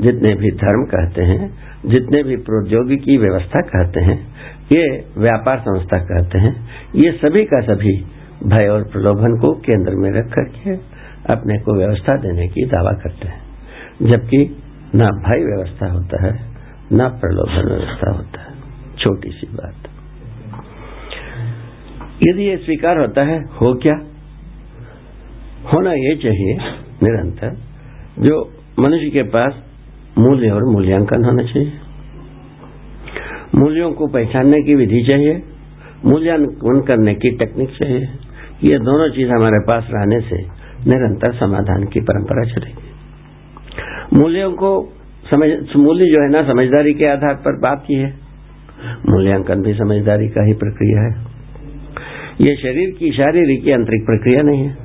जितने 0.00 0.34
भी 0.34 0.50
धर्म 0.50 0.84
कहते 0.84 1.22
हैं, 1.22 1.54
जितने 1.86 2.22
भी 2.22 2.36
प्रौद्योगिकी 2.36 3.16
व्यवस्था 3.16 3.60
कहते 3.60 4.00
हैं, 4.00 4.34
ये 4.76 5.04
व्यापार 5.18 5.58
संस्था 5.58 6.04
कहते 6.04 6.38
हैं, 6.38 6.68
ये 6.94 7.12
सभी 7.12 7.44
का 7.44 7.60
सभी 7.60 8.04
भय 8.44 8.68
और 8.68 8.82
प्रलोभन 8.82 9.40
को 9.40 9.52
केंद्र 9.52 9.92
में 9.94 10.10
रख 10.10 10.26
करके 10.26 10.70
अपने 11.34 11.58
को 11.58 11.78
व्यवस्था 11.78 12.18
देने 12.18 12.48
की 12.48 12.66
दावा 12.66 12.92
करते 12.92 13.28
हैं। 13.28 13.42
जबकि 14.02 14.62
न 14.96 14.98
भय 14.98 15.56
व्यवस्था 15.56 15.86
होता 15.86 16.26
है, 16.26 16.32
न 16.92 17.08
प्रलोभन 17.08 17.68
व्यवस्था 17.68 18.10
होता 18.10 18.40
है। 18.40 18.54
छोटी 18.98 19.28
सी 19.28 19.46
बात। 19.46 19.74
यदि 22.22 22.42
ये 22.42 22.56
स्वीकार 22.56 22.98
होता 22.98 23.22
है, 23.22 23.38
हो 23.38 23.74
क्या? 23.74 23.94
होना 25.74 25.92
ये 25.92 26.16
चाहिए 26.16 26.54
निरंतर, 27.02 27.56
जो 28.18 28.52
मनुष्य 28.78 29.10
के 29.10 29.22
पास 29.22 29.54
मूल्य 30.18 30.50
और 30.50 30.64
मूल्यांकन 30.64 31.24
होना 31.24 31.42
चाहिए। 31.42 31.72
मूल्यों 33.54 33.92
को 33.92 34.06
पहचानने 34.06 34.62
की 34.62 34.74
विधि 34.74 35.06
चाहिए। 35.10 35.42
मूल्यांकन 36.04 36.80
करने 36.80 37.14
की 37.14 37.30
टेक्निक 37.30 37.68
चाहिए। 37.68 38.08
ये 38.64 38.78
दोनों 38.78 39.08
चीज़ 39.10 39.28
हमारे 39.28 39.60
पास 39.60 39.86
रहने 39.90 40.20
से 40.20 40.36
निरंतर 40.90 41.32
समाधान 41.32 41.84
की 41.84 42.00
परंपरा 42.00 42.44
चलेगी। 42.44 42.94
मूल्यों 44.16 44.52
को 44.52 44.92
समझ, 45.30 45.50
मूल्य 45.76 46.04
जो 46.04 46.22
है 46.22 46.30
ना, 46.30 46.42
समझदारी 46.42 46.94
के 46.94 47.06
आधार 47.06 47.34
पर 47.34 47.60
बात 47.60 47.84
की 47.86 47.94
है। 47.94 48.14
मूल्यांकन 49.08 49.62
भी 49.62 49.74
समझदारी 49.74 50.28
का 50.28 50.46
ही 50.46 50.52
प्रक्रिया 50.52 51.00
है। 51.00 51.26
ये 52.40 52.56
शरीर 52.56 52.90
की 52.90 53.12
शारीरिक 53.12 53.68
आंतरिक 53.68 54.06
प्रक्रिया 54.06 54.42
नहीं 54.42 54.64
है। 54.64 54.76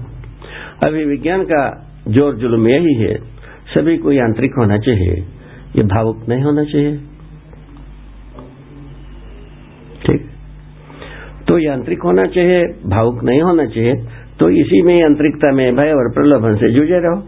अभी 0.87 1.05
विज्ञान 1.05 1.43
का 1.43 1.85
ज़ोर 2.07 2.35
जुलूम 2.35 2.67
यही 2.67 2.93
है 2.93 3.38
सभी 3.69 3.97
को 3.97 4.11
यांत्रिक 4.11 4.55
होना 4.57 4.77
चाहिए। 4.77 5.15
ये 5.75 5.83
भावुक 5.85 6.27
नहीं 6.29 6.43
होना 6.43 6.63
चाहिए। 6.63 6.95
ठीक? 10.05 10.21
तो 11.47 11.57
यांत्रिक 11.59 12.03
होना 12.05 12.25
चाहिए, 12.27 12.63
भावुक 12.87 13.23
नहीं 13.23 13.41
होना 13.41 13.65
चाहिए 13.67 13.93
तो 14.39 14.49
इसी 14.57 14.81
में 14.81 14.95
यांत्रिकता 14.99 15.51
में 15.51 15.75
भय 15.75 15.91
और 15.93 16.11
प्रलोभन 16.13 16.55
से 16.55 16.69
जूझे 16.71 16.99
रहो। 16.99 17.21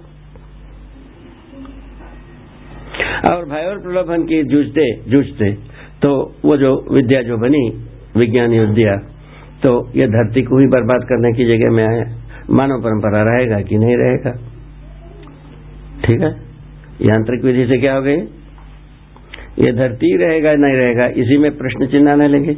और 3.30 3.46
भय 3.46 3.68
और 3.68 3.82
प्रलोभन 3.82 4.24
की 4.24 4.44
जूझते 4.46 4.86
जूझते 5.10 5.52
तो 6.02 6.12
वो 6.46 6.58
जो 6.58 6.70
विद्या 6.92 7.22
जो 7.22 7.38
बनी, 7.38 7.68
विज्ञान 8.18 8.52
विद्या 8.52 8.96
तो 9.64 9.74
ये 9.96 10.08
धरती 10.10 10.42
को 10.42 10.60
ही 10.60 10.68
बर्बाद 10.68 11.04
करने 11.04 11.32
की 11.34 11.46
जगह 11.48 11.76
में 11.76 11.84
आए। 11.84 12.06
मानव 12.52 12.82
परंपरा 12.82 13.22
रहेगा 13.26 13.60
कि 13.62 13.78
नहीं 13.78 13.98
रहेगा? 13.98 14.32
ठीक 16.04 16.22
है? 16.22 16.30
यांत्रिक 17.02 17.44
विधि 17.44 17.66
से 17.68 17.78
क्या 17.78 17.96
हो 17.96 18.02
गई? 18.02 18.18
ये 19.60 19.72
धरती 19.72 20.16
रहेगा, 20.18 20.54
नहीं 20.56 20.76
रहेगा, 20.76 21.06
इसी 21.16 21.38
में 21.38 21.52
प्रश्न 21.58 21.88
चिन्ह 21.88 22.12
आने 22.12 22.28
लगे। 22.28 22.54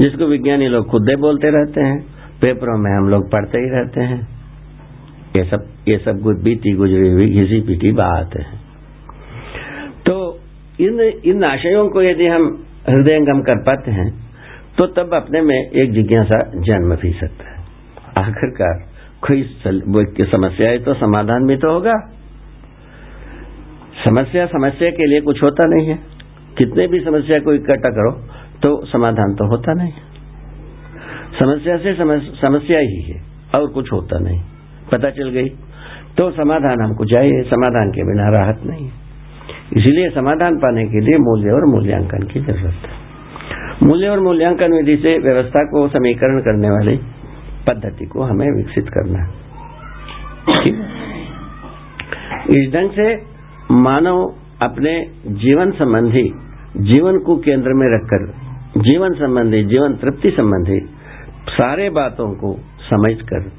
जिसको 0.00 0.26
विज्ञानी 0.26 0.68
लोग 0.68 0.86
खुद 0.86 1.10
बोलते 1.20 1.50
रहते 1.50 1.80
हैं, 1.80 1.98
पेपरों 2.40 2.78
में 2.78 2.90
हम 2.92 3.08
लोग 3.08 3.30
पढ़ते 3.32 3.58
ही 3.58 3.70
रहते 3.70 4.00
हैं। 4.02 4.20
ये 5.36 5.44
सब 5.44 5.66
ये 5.88 5.96
सब 5.98 6.20
कुछ 6.20 6.42
बीती 6.42 6.72
गुजरी 6.72 7.08
हुई 7.08 7.28
घिसी 7.30 7.60
पीटी 7.60 7.92
बात 7.92 8.36
है। 8.36 8.44
तो 10.06 10.16
इन 10.80 11.00
इन 11.26 11.44
आशयों 11.44 11.88
को 11.88 12.02
यदि 12.02 12.26
हम 12.26 12.44
हृदयंगम 12.88 13.40
कर 13.40 13.62
पाते 13.62 13.90
हैं 13.90 14.08
तो 14.78 14.86
तब 14.86 15.14
अपने 15.14 15.40
में 15.42 15.56
एक 15.56 15.92
जिज्ञासा 15.92 16.40
जन्म 16.60 16.94
भी 16.96 17.12
सकता 17.12 17.50
है। 17.50 17.64
आखिरकार, 18.18 18.74
कोई 19.22 19.42
समस्या 20.26 20.70
है 20.70 20.78
तो 20.78 20.94
समाधान 20.94 21.46
भी 21.46 21.56
तो 21.56 21.72
होगा। 21.72 21.94
समस्या 23.96 24.46
समस्या 24.46 24.90
के 24.90 25.06
लिए 25.06 25.20
कुछ 25.20 25.42
होता 25.42 25.68
नहीं 25.68 25.88
है। 25.88 25.98
कितने 26.58 26.86
भी 26.86 27.00
समस्या 27.00 27.38
को 27.38 27.52
इकट्ठा 27.52 27.90
करो 27.90 28.10
तो 28.62 28.70
समाधान 28.86 29.34
तो 29.34 29.48
होता 29.48 29.72
नहीं। 29.74 29.92
समस्या 31.38 31.76
से 31.76 31.94
समस्या 31.94 32.78
ही 32.80 33.00
है, 33.02 33.20
और 33.54 33.66
कुछ 33.70 33.92
होता 33.92 34.18
नहीं। 34.18 34.40
पता 34.92 35.10
चल 35.10 35.30
गई? 35.30 35.48
तो 36.18 36.30
समाधान 36.32 36.82
हमको 36.82 37.04
चाहिए, 37.04 37.42
समाधान 37.44 37.90
के 37.90 38.04
बिना 38.04 38.28
राहत 38.30 38.62
नहीं। 38.66 38.88
इसलिए 39.76 40.08
समाधान 40.10 40.56
पाने 40.56 40.84
के 40.84 41.00
लिए 41.00 41.18
मूल्य 41.20 41.50
और 41.50 41.66
मूल्यांकन 41.66 42.22
की 42.24 42.40
ज़रूरत 42.40 42.86
है। 42.86 42.94
मूल्य 43.82 44.08
और 44.08 44.20
मूल्यांकन 44.20 44.72
विधि 44.72 44.96
से 44.96 45.16
व्यवस्था 45.18 45.64
को 45.64 45.86
समीकरण 45.88 46.40
करने 46.40 46.70
वाली 46.70 46.96
पद्धति 47.66 48.06
को 48.06 48.22
हमें 48.22 48.46
विकसित 48.56 48.88
करना 48.88 49.22
है? 49.22 49.30
इस 52.56 52.72
ढंग 52.72 52.90
से 52.90 53.35
मानव 53.70 54.34
अपने 54.62 55.10
जीवन 55.26 55.70
संबंधी, 55.70 56.34
जीवन 56.76 57.18
को 57.18 57.36
केंद्र 57.36 57.68
में 57.68 57.86
रखकर, 57.86 58.32
जीवन 58.80 59.12
संबंधी, 59.12 59.64
जीवन 59.64 59.94
तृप्ति 59.94 60.30
संबंधी 60.30 60.80
सारे 61.48 61.90
बातों 61.90 62.34
को 62.34 62.60
समझकर 62.80 63.52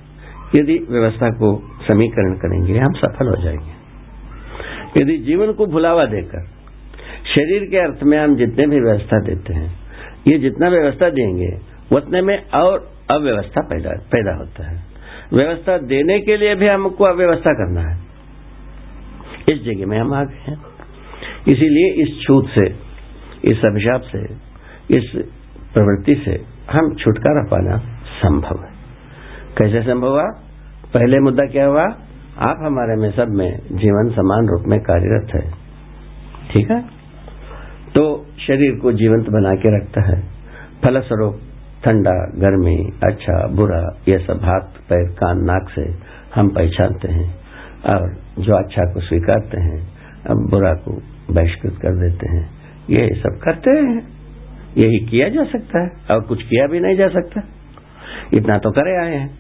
यदि 0.56 0.88
व्यवस्था 0.90 1.30
को 1.30 1.62
समीकरण 1.92 2.34
करेंगे, 2.34 2.80
हम 2.80 2.94
सफल 2.94 3.28
हो 3.28 3.44
जाएँगे। 3.44 3.78
यदि 5.02 5.18
जीवन 5.18 5.54
को 5.54 5.66
भुलावा 5.66 6.06
देकर, 6.06 6.46
शरीर 7.36 7.64
के 7.64 7.78
अर्थ 7.78 8.04
में 8.04 8.18
हम 8.18 8.36
जितने 8.36 8.68
भी 8.68 8.80
व्यवस्था 8.80 9.20
देते 9.20 9.54
हैं, 9.54 9.76
ये 10.28 10.38
जितना 10.38 10.70
व्यवस्था 10.70 11.10
देंगे, 11.10 11.58
उतने 11.96 12.22
में 12.22 12.50
और 12.50 12.92
अव्यवस्था 13.12 13.62
पैदा 13.62 13.90
पैदा 13.90 14.36
होता 14.36 14.72
है। 14.72 14.84
व्यवस्था 15.34 15.78
देने 15.78 16.20
के 16.20 16.38
लिए 16.38 16.56
भी 16.56 16.68
हमको 16.68 17.04
अव्यवस्था 17.04 17.54
करना 17.54 17.82
है। 17.82 18.07
इस 19.54 19.64
जगह 19.64 19.86
में 19.88 20.00
हम 20.00 20.14
आ 20.14 20.24
गए 20.24 20.52
हैं। 20.52 20.58
इसीलिए 21.48 22.04
इस 22.04 22.28
छूत 22.28 22.48
से, 22.60 22.68
इस 23.46 23.58
अभिशाप 23.66 24.02
से, 24.02 24.20
इस 24.98 25.26
प्रवृत्ति 25.74 26.16
से 26.26 26.32
हम 26.72 26.96
छुटकारा 26.96 27.48
पाना 27.52 27.78
संभव 28.08 28.64
है। 28.64 28.78
कैसे 29.58 29.82
संभव 29.82 30.08
हुआ? 30.08 30.24
पहले 30.94 31.20
मुद्दा 31.20 31.44
क्या 31.52 31.66
हुआ? 31.66 31.84
आप 32.50 32.56
हमारे 32.66 33.02
में 33.02 33.12
सब 33.12 33.28
में 33.30 33.60
जीवन 33.60 34.10
समान 34.10 34.48
रूप 34.48 34.64
में 34.68 34.80
कार्यरत 34.80 35.36
है। 35.36 35.52
ठीक 36.52 36.72
है? 36.72 36.82
तो 37.96 38.26
शरीर 38.48 38.80
को 38.80 38.92
जीवंत 38.92 39.30
बना 39.30 39.56
के 39.56 39.78
रखता 39.78 40.02
है। 40.02 40.24
फलस्वरूप 40.84 41.40
ठंडा, 41.86 42.32
गर्मी 42.36 42.92
अच्छा 43.06 43.48
बुरा, 43.48 44.02
ये 44.08 44.20
सब 44.20 44.40
हाथ, 44.44 44.88
पैर, 44.90 45.10
कान, 45.10 45.38
नाक 45.38 45.70
से 45.76 45.96
हम 46.36 46.50
पहचानते 46.50 47.08
हैं। 47.08 47.36
और 47.86 48.27
जो 48.40 48.54
अच्छा 48.54 48.94
को 48.94 49.02
स्वीकारते 49.02 49.62
हैं, 49.62 49.88
अब 50.30 50.50
बुरा 50.50 50.74
को 50.74 51.02
बहिष्कृत 51.34 51.74
कर 51.82 51.90
देते 51.90 52.32
हैं। 52.32 52.50
ये 52.90 53.10
सब 53.16 53.40
करते 53.44 53.72
हैं। 53.72 54.08
यही 54.78 55.00
किया 55.00 55.30
जा 55.30 55.44
सकता 55.44 55.84
है। 55.84 55.90
और 56.12 56.22
कुछ 56.22 56.44
किया 56.44 56.68
भी 56.68 56.80
नहीं 56.80 56.98
जा 56.98 57.08
सकता। 57.08 57.42
इतना 58.34 58.58
तो 58.58 58.72
करे 58.72 59.06
आए 59.06 59.16
हैं। 59.16 59.40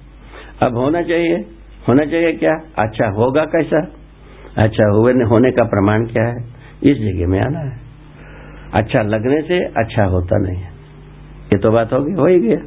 अब 0.63 0.77
होना 0.77 1.01
चाहिए। 1.01 1.45
होना 1.87 2.05
चाहिए 2.05 2.33
क्या? 2.33 2.53
अच्छा 2.53 3.07
होगा 3.07 3.45
कैसा? 3.45 3.87
अच्छा 4.57 4.89
हुए 4.89 5.13
होने 5.13 5.51
का 5.51 5.63
प्रमाण 5.63 6.05
क्या 6.05 6.23
है? 6.23 6.35
इस 6.83 6.97
जगह 6.97 7.27
में 7.27 7.39
आना 7.39 7.59
है। 7.59 7.79
अच्छा 8.73 9.01
लगने 9.01 9.41
से 9.41 9.63
अच्छा 9.63 10.05
होता 10.05 10.37
नहीं 10.37 10.57
है। 10.57 10.69
ये 11.53 11.57
तो 11.57 11.71
बात 11.71 11.93
होगी, 11.93 12.11
हो 12.11 12.25
ही 12.25 12.39
गया। 12.39 12.57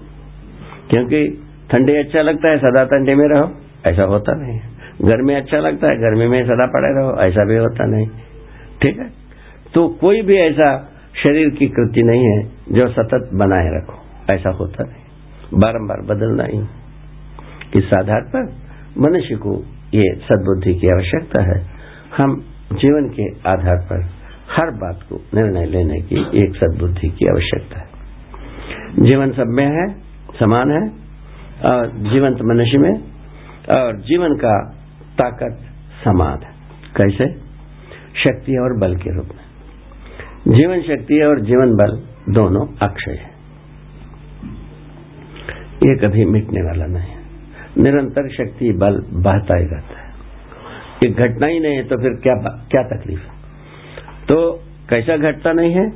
क्योंकि 0.90 1.28
ठंडी 1.70 1.96
अच्छा 1.96 2.22
लगता 2.22 2.48
है, 2.48 2.58
सदा 2.58 2.84
ठंडी 2.84 3.14
में 3.14 3.28
रहो। 3.28 3.54
ऐसा 3.86 4.02
होता 4.02 4.32
नहीं 4.32 4.58
है। 4.58 4.69
गर्मी 5.04 5.34
अच्छा 5.34 5.58
लगता 5.58 5.86
है 5.86 5.96
गर्मी 5.96 6.26
में 6.26 6.44
सदा 6.44 6.66
पड़े 6.66 7.00
रहो, 7.00 7.30
ऐसा 7.30 7.44
भी 7.44 7.56
होता 7.56 7.86
नहीं। 7.86 8.06
ठीक 8.82 8.98
है? 8.98 9.10
तो 9.74 9.88
कोई 9.88 10.22
भी 10.22 10.36
ऐसा 10.36 10.88
शरीर 11.14 11.48
की 11.48 11.66
कृति 11.66 12.02
नहीं 12.02 12.24
है 12.24 12.42
जो 12.72 12.88
सतत 12.88 13.30
बनाए 13.34 13.68
रखो, 13.78 13.98
ऐसा 14.34 14.50
होता 14.50 14.84
नहीं। 14.84 15.02
बारंबार 15.60 16.00
बदलना 16.00 16.44
ही। 16.44 16.58
इस 17.78 17.84
आधार 17.98 18.20
पर 18.20 18.42
मनुष्य 18.98 19.34
को 19.34 19.64
ये 19.94 20.14
सद्बुद्धि 20.14 20.74
की 20.74 20.86
आवश्यकता 20.86 21.42
है। 21.42 21.66
हम 22.16 22.44
जीवन 22.72 23.08
के 23.08 23.50
आधार 23.50 23.76
पर 23.76 24.20
हर 24.56 24.70
बात 24.70 25.00
को 25.08 25.16
निर्णय 25.34 25.66
लेने 25.66 26.00
की 26.00 26.16
एक 26.16 26.56
सद्बुद्धि 26.56 27.08
की 27.08 27.24
आवश्यकता 27.30 27.78
है। 27.78 27.86
जीवन 28.98 29.32
सब 29.32 29.46
में 29.46 29.66
है, 29.66 30.00
समान 30.38 30.70
है, 30.70 30.88
और 31.72 31.86
जीवंत 31.86 32.38
मनुष्य 32.42 32.78
में, 32.78 32.94
और 33.70 33.96
जीवन 33.96 34.34
का 34.34 34.79
ताकत 35.20 35.58
समान 36.04 36.38
है 36.42 36.52
कैसे? 36.96 37.32
शक्ति 38.20 38.56
और 38.56 38.78
बल 38.80 38.96
के 38.96 39.10
रूप 39.14 39.26
में। 39.26 39.50
जीवन 40.54 40.80
शक्ति 40.82 41.22
और 41.22 41.40
जीवन 41.40 41.74
बल 41.76 41.92
दोनों 42.32 42.66
अक्षय 42.88 43.12
है। 43.12 43.30
ये 45.82 45.96
कभी 45.96 46.24
मिटने 46.24 46.60
वाला 46.60 46.86
नहीं 46.86 47.10
है। 47.10 47.20
निरंतर 47.78 48.28
शक्ति, 48.28 48.72
बल 48.72 48.98
बहता 49.12 49.56
ही 49.56 49.64
रहता 49.64 50.00
है। 50.00 50.08
ये 51.04 51.10
घटना 51.10 51.46
ही 51.46 51.60
नहीं 51.60 51.76
है 51.76 51.82
तो 51.82 51.96
फिर 51.96 52.10
क्या 52.22 52.34
क्या 52.70 52.82
तकलीफ़ 52.82 53.20
है? 53.20 53.32
तो 54.28 54.60
कैसा 54.90 55.16
घटता 55.16 55.52
नहीं 55.52 55.74
है? 55.74 55.90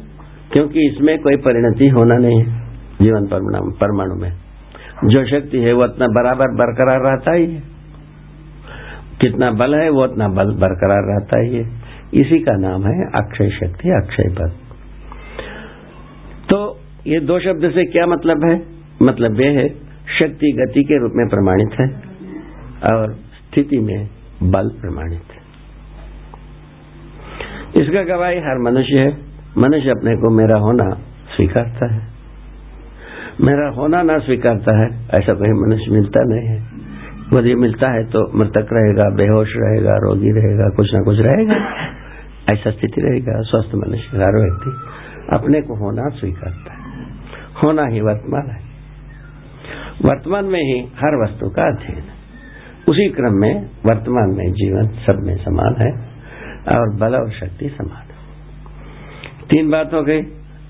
क्योंकि 0.53 0.89
इसमें 0.89 1.19
कोई 1.19 1.37
परिणति 1.37 1.89
होना 1.89 2.17
नहीं 2.17 2.39
है 2.39 2.75
जीवन 3.03 3.27
परमाणु 3.81 4.15
में। 4.15 4.33
जो 5.05 5.27
शक्ति 5.27 5.59
है 5.59 5.73
वो 5.73 5.85
उतना 5.85 6.07
बराबर 6.07 6.49
बरकरार 6.55 7.01
रहता 7.01 7.33
ही 7.33 7.55
है। 7.55 7.74
कितना 9.21 9.51
बल 9.51 9.75
है, 9.75 9.91
वो 9.91 10.05
उतना 10.05 10.29
बल 10.29 10.55
बरकरार 10.55 11.03
रहता 11.03 11.41
ही 11.41 11.57
है। 11.57 11.85
इसी 12.15 12.39
का 12.39 12.57
नाम 12.57 12.87
है 12.87 13.07
अक्षय 13.07 13.51
शक्ति, 13.51 13.89
अक्षय 13.91 14.23
बल। 14.23 14.49
तो 16.51 16.81
ये 17.07 17.21
दो 17.21 17.39
शब्द 17.39 17.71
से 17.71 17.85
क्या 17.85 18.07
मतलब 18.07 18.45
है? 18.45 18.63
मतलब 19.03 19.41
यह 19.41 19.51
है, 19.51 19.69
शक्ति 20.19 20.53
गति 20.53 20.85
के 20.85 20.99
रूप 20.99 21.13
में 21.15 21.29
प्रमाणित 21.29 21.81
है 21.81 21.87
और 22.95 23.13
स्थिति 23.13 23.79
में 23.79 24.09
बल 24.43 24.69
प्रमाणित 24.69 25.23
है। 25.23 25.45
इसका 27.83 28.03
गवाही 28.03 28.39
हर 28.39 28.59
मनुष्य 28.59 28.99
है। 28.99 29.19
मनुष्य 29.59 29.91
अपने 29.91 30.17
को 30.17 30.31
मेरा 30.31 30.59
होना 30.59 30.91
स्वीकारता 31.37 31.95
है। 31.95 32.09
मेरा 33.41 33.69
होना 33.69 34.03
ना 34.03 34.19
स्वीकारता 34.19 34.85
है, 34.85 35.07
ऐसा 35.15 35.33
कोई 35.33 35.49
मनुष्य 35.49 35.91
मिलता 35.91 36.21
नहीं 36.25 36.49
है। 36.49 36.74
यदि 37.33 37.55
मिलता 37.55 37.93
है 37.93 38.05
तो 38.05 38.39
मृतक 38.39 38.69
रहेगा, 38.73 39.15
बेहोश 39.15 39.49
रहेगा, 39.57 39.91
रोगी 39.91 40.31
रहेगा, 40.31 40.69
कुछ 40.77 40.95
ना 40.95 41.01
कुछ 41.01 41.19
रहेगा। 41.19 41.55
ऐसा 42.53 42.71
स्थिति 42.71 43.01
रहेगा 43.01 43.43
स्वस्थ 43.43 43.75
मनुष्य, 43.75 44.17
हर 44.17 44.41
व्यक्ति 44.41 44.71
अपने 45.39 45.61
को 45.61 45.75
होना 45.75 46.09
स्वीकारता 46.09 46.73
है। 46.73 46.85
होना 47.65 47.87
ही 47.87 48.01
वर्तमान 48.01 48.51
है। 48.51 48.75
वर्तमान 50.05 50.45
में 50.45 50.61
ही 50.61 50.81
हर 50.81 51.23
वस्तु 51.23 51.49
का 51.49 51.63
अध्ययन 51.63 52.05
उसी 52.89 53.11
क्रम 53.11 53.33
में 53.33 53.71
वर्तमान 53.87 54.29
में 54.29 54.53
जीवन 54.53 54.87
सब 54.87 55.21
में 55.27 55.37
समान 55.37 55.75
है 55.83 55.93
और 56.79 56.97
बल 56.97 57.17
और 57.17 57.31
शक्ति 57.31 57.69
समान 57.69 57.97
है। 57.97 58.15
तीन 59.51 59.71
बात 59.71 59.91
हो 59.95 60.03
गई। 60.03 60.23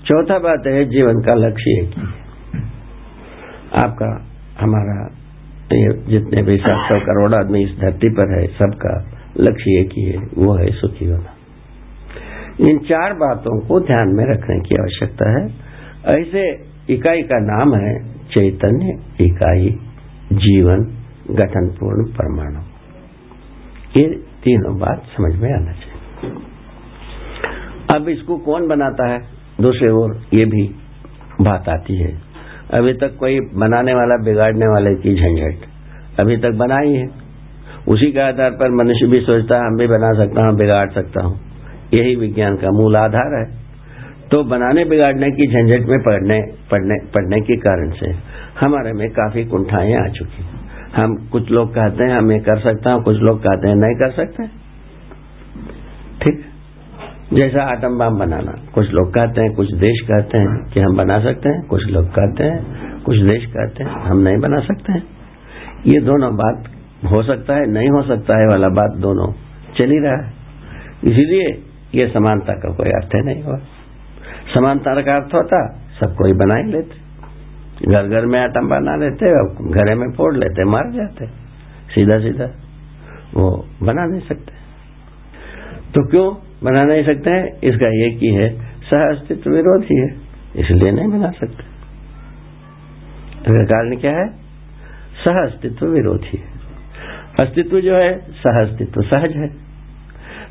चौथा 0.05 0.39
बात 0.39 0.63
है, 0.67 0.85
जीवन 0.85 1.13
का 1.13 1.33
लक्ष्य 1.33 1.71
एक 1.71 1.83
ही 1.83 2.01
है। 2.01 2.25
आपका, 3.85 4.25
हमारा 4.59 5.24
ये 5.73 6.03
जितने 6.07 6.41
भी 6.41 6.57
सात 6.57 6.91
सौ 6.91 6.99
करोड़ 6.99 7.35
आदमी 7.35 7.63
इस 7.63 7.79
धरती 7.79 8.09
पर 8.09 8.39
है, 8.39 8.47
सबका 8.47 9.11
लक्ष्य 9.39 9.79
एक 9.79 9.89
ही 9.97 10.03
है, 10.03 10.17
वो 10.17 10.57
है 10.57 10.71
सुखी 10.71 11.05
होना। 11.05 11.31
इन 12.69 12.77
चार 12.77 13.13
बातों 13.13 13.67
को 13.67 13.79
ध्यान 13.79 14.15
में 14.15 14.25
रखने 14.25 14.59
की 14.59 14.75
आवश्यकता 14.81 15.29
है। 15.29 15.47
ऐसे 16.21 16.65
इकाई 16.93 17.21
का 17.21 17.39
नाम 17.39 17.75
है 17.75 18.13
चैतन्य 18.13 18.99
इकाई, 19.25 19.69
जीवन 20.33 20.97
गठनपूर्ण 21.31 22.05
परमाणु। 22.05 22.59
ये 23.99 24.07
तीनों 24.43 24.79
बात 24.79 25.03
समझ 25.17 25.41
में 25.41 25.53
आना 25.53 25.71
चाहिए। 25.71 26.31
अब 27.95 28.09
इसको 28.09 28.37
कौन 28.37 28.67
बनाता 28.67 29.07
है? 29.07 29.19
दूसरे 29.61 29.91
ओर 29.91 30.21
ये 30.33 30.45
भी 30.45 30.75
बात 31.41 31.69
आती 31.69 32.01
है। 32.01 32.34
अभी 32.73 32.93
तक 32.93 33.17
कोई 33.19 33.39
बनाने 33.39 33.93
वाला, 33.93 34.23
बिगाड़ने 34.23 34.67
वाले 34.67 34.95
की 34.95 35.15
झंझट 35.15 35.65
अभी 36.19 36.37
तक 36.37 36.51
बना 36.51 36.79
ही 36.79 36.95
है। 36.95 37.09
उसी 37.87 38.11
के 38.11 38.19
आधार 38.19 38.51
पर 38.51 38.69
मनुष्य 38.69 39.05
भी 39.05 39.19
सोचता 39.21 39.55
है, 39.55 39.61
हम 39.61 39.77
भी 39.77 39.87
बना 39.87 40.25
सकता 40.25 40.41
हूँ, 40.41 40.57
बिगाड़ 40.57 40.89
सकता 40.89 41.23
हूँ। 41.23 41.39
यही 41.93 42.15
विज्ञान 42.15 42.55
का 42.55 42.71
मूल 42.71 42.95
आधार 42.95 43.39
है। 43.39 43.65
तो 44.31 44.43
बनाने, 44.43 44.85
बिगाड़ने 44.85 45.31
की 45.31 45.47
झंझट 45.47 45.89
में 45.89 45.99
पड़ने 45.99 46.41
पड़ने 46.71 47.05
पड़ने 47.05 47.41
के 47.41 47.55
कारण 47.55 47.89
से 47.89 48.11
हमारे 48.65 48.93
में 48.93 49.09
काफ़ी 49.09 49.45
कुंठाएँ 49.45 49.95
आ 49.95 50.07
चुकी 50.07 50.45
हम 51.03 51.15
कुछ 51.31 51.51
लोग 51.51 51.69
कहते 51.69 52.03
हैं, 52.03 52.17
हम 52.17 52.31
ये 52.31 52.39
कर 52.39 52.59
सकता 52.59 52.91
हूँ, 52.91 53.03
कुछ 53.03 53.17
लोग 53.17 53.39
कहते 53.39 53.67
हैं, 53.67 53.75
नहीं 53.75 53.95
कर 53.95 54.11
सकते। 54.11 54.43
ठीक 54.47 54.64
जैसा 57.35 57.63
आटम 57.63 57.97
बम 57.97 58.19
बनाना। 58.19 58.71
कुछ 58.73 58.89
लोग 58.89 59.13
कहते 59.13 59.41
हैं, 59.41 59.53
कुछ 59.53 59.73
देश 59.73 60.01
कहते 60.01 60.41
हैं 60.41 60.71
कि 60.73 60.79
हम 60.79 60.97
बना 60.97 61.13
सकते 61.13 61.49
हैं, 61.49 61.67
कुछ 61.67 61.83
लोग 61.85 62.05
कहते 62.05 62.43
हैं, 62.43 62.75
कुछ 63.01 63.17
देश 63.17 63.45
कहते 63.45 63.83
हैं, 63.83 63.91
हम 63.91 64.17
नहीं 64.17 64.37
बना 64.37 64.59
सकते 64.59 64.93
हैं। 64.93 65.03
ये 65.85 65.99
दोनों 65.99 66.35
बात 66.35 66.63
हो 67.11 67.23
सकता 67.23 67.53
है, 67.53 67.71
नहीं 67.71 67.89
हो 67.89 68.01
सकता 68.01 68.39
है 68.39 68.45
वाला 68.45 68.67
बात 68.67 69.01
दोनों 69.01 69.33
चल 69.77 69.91
ही 69.91 69.99
रहा 69.99 70.25
है। 70.25 70.33
इसीलिए 71.03 71.47
ये 71.95 72.07
समानता 72.13 72.53
का 72.53 72.73
कोई 72.73 72.89
अर्थ 72.89 73.09
नहीं 73.15 73.43
हुआ। 73.43 73.57
समानता 74.53 75.01
का 75.01 75.15
अर्थ 75.15 75.33
होता, 75.33 75.79
सब 75.99 76.15
कोई 76.15 76.33
बना 76.33 76.65
ही 76.65 76.71
लेते। 76.71 77.05
घर 77.91 78.07
घर 78.07 78.25
में 78.25 78.39
आटम 78.39 78.67
बना 78.67 78.95
लेते 78.95 79.25
घरे 79.71 79.95
में 79.95 80.07
फोड़ 80.17 80.35
लेते, 80.35 80.63
मार 80.63 80.91
जाते। 80.91 81.27
सीधा 81.93 82.19
सीधा 82.19 82.45
वो 83.33 83.65
बना 83.83 84.05
नहीं 84.05 84.21
सकते। 84.21 84.51
तो 85.95 86.07
क्यों? 86.07 86.44
बना 86.65 86.81
नहीं 86.83 87.03
सकते 87.05 87.31
हैं 87.31 87.45
इसका 87.63 87.89
एक 88.05 88.17
ही 88.19 88.33
है, 88.35 88.49
सह 88.83 89.03
अस्तित्व 89.05 89.51
विरोधी 89.51 89.99
है, 89.99 90.07
इसलिए 90.55 90.91
नहीं 90.91 91.07
बना 91.09 91.31
सकते। 91.31 91.73
कारण 93.65 93.95
क्या 93.95 94.11
है? 94.11 94.27
सह 95.17 95.41
अस्तित्व 95.41 95.85
विरोधी 95.87 96.37
है। 96.37 96.53
अस्तित्व 97.39 97.79
जो 97.81 97.95
है, 97.95 98.11
सह 98.33 98.59
अस्तित्व 98.61 99.01
सहज 99.03 99.35
है। 99.35 99.47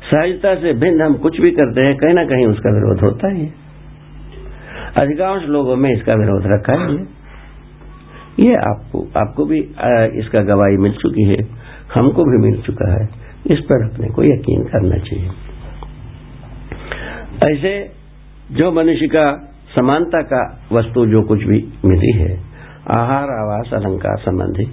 सहजता 0.05 0.53
से 0.55 0.73
भिन्न 0.75 1.01
हम 1.01 1.13
कुछ 1.17 1.39
भी 1.41 1.51
करते 1.51 1.81
हैं, 1.81 1.95
कहीं 1.97 2.13
ना 2.13 2.23
कहीं 2.25 2.45
उसका 2.47 2.71
विरोध 2.71 3.01
होता 3.01 3.31
ही 3.33 3.41
है। 3.41 3.53
अधिकांश 4.97 5.43
लोगों 5.49 5.75
में 5.75 5.89
इसका 5.91 6.13
विरोध 6.13 6.43
रखा 6.47 6.81
ही 6.81 6.97
है। 6.97 7.03
ये 8.39 8.55
आपको 8.63 9.01
आपको 9.17 9.45
भी 9.45 9.59
इसका 10.19 10.41
गवाही 10.43 10.77
मिल 10.77 10.93
चुकी 10.93 11.23
है, 11.23 11.41
हमको 11.93 12.23
भी 12.23 12.37
मिल 12.41 12.61
चुका 12.61 12.91
है। 12.93 13.07
इस 13.47 13.59
पर 13.61 13.83
अपने 13.85 14.07
को 14.09 14.23
यकीन 14.25 14.63
करना 14.65 14.97
चाहिए। 14.99 15.29
ऐसे 17.45 17.91
जो 18.51 18.71
मनुष्य 18.71 19.07
का 19.07 19.51
समानता 19.75 20.21
का 20.21 20.67
वस्तु, 20.71 21.05
जो 21.05 21.21
कुछ 21.21 21.39
भी 21.39 21.73
मिली 21.85 22.11
है, 22.17 22.39
आहार, 22.99 23.29
आवास, 23.29 23.69
अलंकार 23.73 24.17
संबंधी 24.17 24.65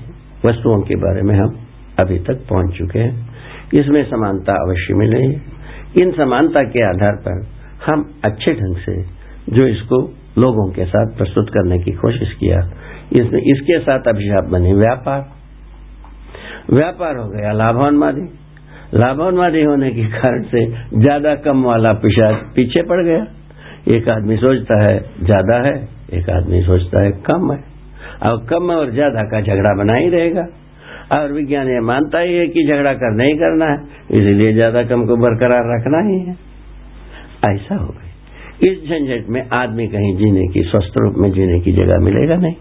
वस्तुओं 0.49 0.83
के 0.83 0.97
बारे 0.97 1.23
में 1.23 1.35
हम 1.35 1.67
अभी 2.01 2.19
तक 2.19 2.35
पहुँच 2.51 2.79
चुके 2.79 2.99
हैं। 2.99 3.31
इसमें 3.75 4.05
समानता 4.05 4.53
अवश्य 4.53 4.95
मिले। 4.95 5.23
इन 6.03 6.13
समानता 6.13 6.63
के 6.63 6.89
आधार 6.89 7.17
पर 7.17 7.47
हम 7.87 8.15
अच्छे 8.25 8.53
ढंग 8.55 8.77
से 8.77 9.03
जो 9.49 9.67
इसको 9.67 10.15
लोगों 10.39 10.73
के 10.73 10.85
साथ 10.85 11.17
प्रस्तुत 11.17 11.49
करने 11.49 11.79
की 11.79 11.93
कोशिश 11.93 12.33
किया 12.41 12.59
इसने 13.13 13.53
इसके 13.53 13.79
साथ 13.81 14.09
अभिशाप 14.09 14.45
बने। 14.45 14.75
व्यापार। 14.75 15.31
व्यापार 16.71 17.17
हो 17.17 17.29
गया 17.29 17.53
लाभान्वादी 17.53 18.42
लाभान्वादी 18.93 19.63
होने 19.63 19.91
के 19.91 20.05
कारण 20.11 20.43
से 20.45 20.65
ज़्यादा 20.97 21.35
कम 21.45 21.63
वाला 21.65 21.93
पिशाच 22.01 22.35
पीछे 22.57 22.83
पड़ 22.83 23.05
गया। 23.05 23.27
एक 23.89 24.09
आदमी 24.09 24.37
सोचता 24.37 24.79
है, 24.81 24.99
ज़्यादा 25.21 25.57
है, 25.67 25.75
एक 26.13 26.29
आदमी 26.31 26.61
सोचता 26.63 27.05
है 27.05 27.11
कम 27.29 27.53
है। 27.53 27.59
और 28.23 28.45
कम 28.47 28.71
और 28.71 28.91
ज़्यादा 28.91 29.23
का 29.31 29.41
झगड़ा 29.41 29.75
बना 29.77 29.99
ही 29.99 30.09
रहेगा। 30.09 30.47
और 31.13 31.33
विज्ञान 31.33 31.69
ये 31.69 31.81
मानता 31.83 32.19
ही 32.19 32.35
है 32.35 32.47
कि 32.47 32.67
झगड़ा 32.67 32.93
करना 32.95 33.23
ही 33.23 33.37
करना 33.39 33.67
है, 33.67 33.79
इसीलिए 34.11 34.53
ज़्यादा 34.53 34.83
कम 34.83 35.07
को 35.07 35.17
बरकरार 35.17 35.73
रखना 35.73 36.05
ही 36.09 36.19
है। 36.21 36.37
ऐसा 37.47 37.75
हो 37.75 37.89
गई 37.89 38.11
इस 38.63 38.79
झंझट 38.89 39.29
में 39.29 39.43
आदमी 39.53 39.87
कहीं 39.89 40.15
जीने 40.17 40.47
की, 40.53 40.63
स्वस्थ 40.63 40.99
रूप 40.99 41.15
में 41.19 41.31
जीने 41.33 41.59
की 41.61 41.73
जगह 41.73 42.05
मिलेगा 42.05 42.37
नहीं। 42.37 42.55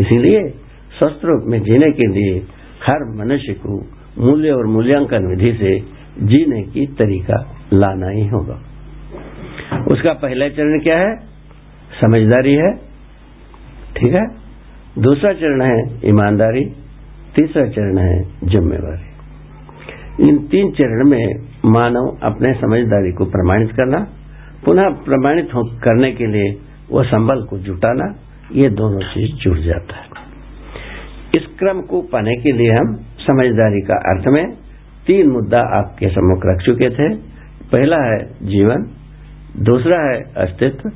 इसीलिए 0.00 0.42
स्वस्थ 0.98 1.24
रूप 1.24 1.44
में 1.46 1.58
जीने 1.62 1.90
के 1.92 2.06
लिए 2.06 2.36
हर 2.82 3.04
मनुष्य 3.16 3.52
को 3.54 3.78
मूल्य 4.18 4.50
और 4.50 4.66
मूल्यांकन 4.66 5.26
विधि 5.26 5.52
से 5.52 5.80
जीने 6.26 6.62
की 6.62 6.86
तरीका 6.86 7.56
लाना 7.72 8.08
ही 8.08 8.26
होगा। 8.26 8.62
उसका 9.88 10.12
पहला 10.12 10.48
चरण 10.48 10.80
क्या 10.80 10.98
है? 10.98 11.16
समझदारी 12.00 12.54
है। 12.54 12.74
ठीक 13.96 14.14
है? 14.14 14.26
दूसरा 14.98 15.32
चरण 15.32 15.62
है 15.62 16.08
ईमानदारी। 16.08 16.64
तीसरा 17.36 17.68
चरण 17.68 17.98
है 17.98 18.22
जिम्मेवारी। 18.44 19.10
इन 20.28 20.38
तीन 20.38 20.70
चरण 20.70 21.08
में 21.08 21.34
मानव 21.64 22.18
अपने 22.22 22.54
समझदारी 22.54 23.12
को 23.12 23.24
प्रमाणित 23.24 23.70
करना, 23.70 24.06
पुनः 24.64 24.90
प्रमाणित 24.90 25.48
करने 25.56 26.12
के 26.12 26.26
लिए 26.26 26.60
वह 26.90 27.02
संबल 27.02 27.42
को 27.42 27.58
जुटाना, 27.58 28.14
ये 28.52 28.68
दोनों 28.68 29.00
चीज़ 29.00 29.36
जुड़ 29.36 29.58
जाता 29.58 29.96
है। 29.96 30.04
इस 31.36 31.46
क्रम 31.58 31.80
को 31.80 32.02
पाने 32.02 32.36
के 32.36 32.52
लिए 32.52 32.68
हम 32.68 33.00
समझदारी 33.20 33.80
का 33.80 33.98
अर्थ 34.10 34.24
में 34.28 34.52
तीन 35.06 35.30
मुद्दा 35.30 35.60
आपके 35.78 36.08
सम्मुख 36.08 36.42
रख 36.46 36.62
चुके 36.66 36.90
थे। 36.90 37.14
पहला 37.72 37.96
है 37.96 38.18
जीवन, 38.42 38.86
दूसरा 39.64 39.98
है 40.10 40.22
अस्तित्व, 40.36 40.88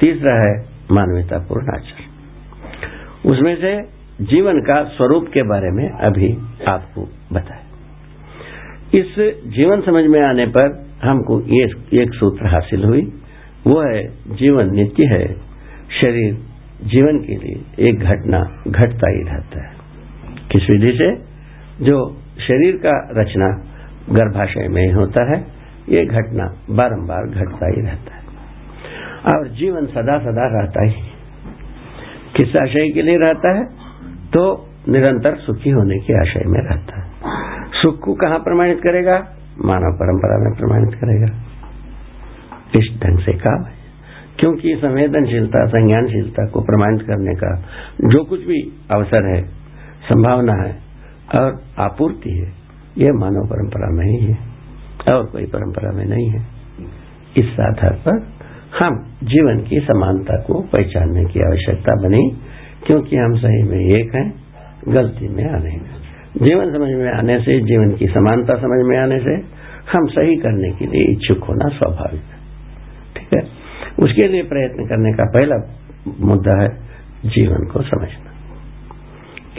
तीसरा 0.00 0.34
है 0.34 0.64
मानवतापूर्ण 0.92 1.74
आचरण। 1.74 3.30
उसमें 3.30 3.56
से 3.56 3.82
जीवन 4.24 4.60
का 4.60 4.84
स्वरूप 4.84 5.24
के 5.28 5.42
बारे 5.42 5.70
में 5.70 5.90
अभी 5.90 6.38
आपको 6.68 7.08
बताया 7.32 7.60
इस 8.94 9.14
जीवन 9.46 9.80
समझ 9.80 10.04
में 10.04 10.20
आने 10.22 10.46
पर 10.46 10.90
हमको 11.04 11.40
एक 12.02 12.14
सूत्र 12.14 12.46
हासिल 12.46 12.84
हुई। 12.84 13.02
वो 13.66 13.94
है, 13.94 14.06
जीवन 14.36 14.74
नित्य 14.74 15.04
है। 15.04 15.34
शरीर 16.02 16.34
जीवन 16.84 17.18
के 17.18 17.36
लिए 17.36 17.88
एक 17.88 18.00
घटना 18.00 18.62
घटता 18.68 19.10
ही 19.10 19.22
रहता 19.22 19.68
है। 19.68 19.74
किस 20.52 20.62
विधि 20.70 20.92
से? 20.98 21.29
जो 21.82 22.16
शरीर 22.38 22.76
का 22.76 23.20
रचना 23.20 23.48
गर्भाशय 24.10 24.68
में 24.68 24.92
होता 24.92 25.32
है, 25.32 25.44
ये 25.88 26.06
घटना 26.06 26.44
बारंबार 26.70 27.26
घटता 27.26 27.66
ही 27.66 27.80
रहता 27.80 28.14
है। 28.14 28.20
और 29.26 29.48
जीवन 29.48 29.86
सदा 29.86 30.18
सदा 30.18 30.60
रहता 30.60 30.84
ही। 30.84 30.94
किस 32.36 32.56
आशय 32.56 32.90
के 32.90 33.02
लिए 33.02 33.16
रहता 33.18 33.58
है? 33.58 33.64
तो 34.28 34.68
निरंतर 34.88 35.36
सुखी 35.36 35.70
होने 35.70 35.98
के 35.98 36.28
आशय 36.28 36.42
में 36.46 36.60
रहता 36.60 37.02
है। 37.02 37.10
सुख 37.72 38.00
को 38.00 38.14
कहा 38.14 38.38
प्रमाणित 38.38 38.78
करेगा? 38.78 39.14
मानव 39.64 39.92
परंपरा 39.94 40.38
में 40.38 40.58
प्रमाणित 40.58 40.94
करेगा। 40.94 41.26
इस 42.78 43.00
ढंग 43.02 43.18
से 43.18 43.32
काम 43.32 43.64
है। 43.64 43.72
क्योंकि 44.38 44.74
संवेदनशीलता, 44.76 45.66
संज्ञानशीलता 45.66 46.46
को 46.46 46.60
प्रमाणित 46.60 47.02
करने 47.02 47.34
का 47.34 47.62
जो 48.00 48.24
कुछ 48.24 48.40
भी 48.40 48.80
अवसर 48.90 49.36
है, 49.36 49.42
संभावना 50.02 50.52
है 50.52 50.89
और 51.38 51.62
आपूर्ति 51.78 52.30
है। 52.30 52.52
यह 52.98 53.12
मानव 53.12 53.46
परंपरा 53.46 53.90
में 53.90 54.06
ही 54.06 54.26
है 54.26 54.38
और 55.14 55.26
कोई 55.26 55.44
परंपरा 55.46 55.90
में 55.92 56.04
नहीं 56.04 56.30
है। 56.30 56.46
इस 57.36 57.60
आधार 57.60 57.92
पर 57.92 58.40
हम 58.82 59.04
जीवन 59.22 59.60
की 59.60 59.80
समानता 59.80 60.36
को 60.36 60.60
पहचानने 60.60 61.24
की 61.24 61.40
आवश्यकता 61.40 61.94
बनी, 62.02 62.36
क्योंकि 62.86 63.16
हम 63.16 63.34
सही 63.34 63.62
में 63.62 63.80
एक 63.80 64.14
हैं, 64.14 64.34
गलती 64.88 65.28
में 65.28 65.44
आने 65.44 65.76
में 65.76 66.00
जीवन 66.42 66.72
समझ 66.72 66.94
में 66.96 67.12
आने 67.12 67.38
से, 67.38 67.60
जीवन 67.60 67.96
की 67.96 68.06
समानता 68.06 68.54
समझ 68.54 68.86
में 68.86 68.98
आने 68.98 69.18
से 69.18 69.60
हम 69.98 70.06
सही 70.06 70.36
करने 70.36 70.70
के 70.70 70.86
लिए 70.86 71.12
इच्छुक 71.12 71.44
होना 71.44 71.68
स्वाभाविक 71.68 72.22
है। 72.22 72.38
ठीक 73.16 73.28
है? 73.34 73.50
उसके 74.04 74.28
लिए 74.28 74.42
प्रयत्न 74.42 74.86
करने 74.86 75.12
का 75.12 75.24
पहला 75.24 75.78
मुद्दा 76.20 76.62
है 76.62 76.68
जीवन 77.26 77.66
को 77.66 77.82
समझना। 77.82 78.30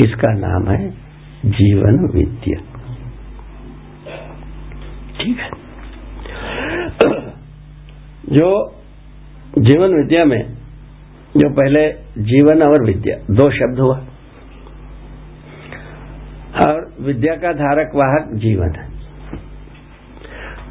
इसका 0.01 0.33
नाम 0.33 0.69
है? 0.69 1.10
जीवन 1.45 2.11
विद्या। 2.13 2.61
ठीक 5.19 5.37
है। 5.37 5.49
जो 8.29 8.75
जीवन 9.57 10.01
विद्या 10.01 10.25
में, 10.25 10.53
जो 11.37 11.49
पहले 11.49 11.91
जीवन 12.23 12.63
और 12.63 12.85
विद्या, 12.85 13.33
दो 13.33 13.51
शब्द 13.51 13.79
हुआ। 13.79 13.97
और 16.67 16.93
विद्या 17.01 17.35
का 17.35 17.53
धारक 17.53 17.91
वाहक 17.95 18.29
जीवन 18.33 18.71
है। 18.75 18.91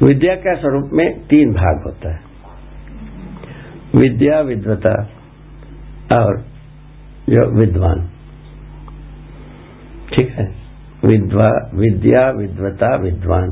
विद्या 0.03 0.35
का 0.35 0.53
स्वरूप 0.53 0.89
में 0.93 1.19
तीन 1.19 1.53
भाग 1.53 1.83
होता 1.85 2.13
है। 2.13 2.19
विद्या 3.95 4.41
विद्वता 4.41 5.09
और 6.17 6.41
जो 7.29 7.59
विद्वान। 7.59 8.09
ठीक 10.13 10.29
है? 10.29 10.60
विद्वा, 11.05 11.71
विद्या, 11.73 12.29
विद्वता, 12.29 12.95
विद्वान। 12.95 13.49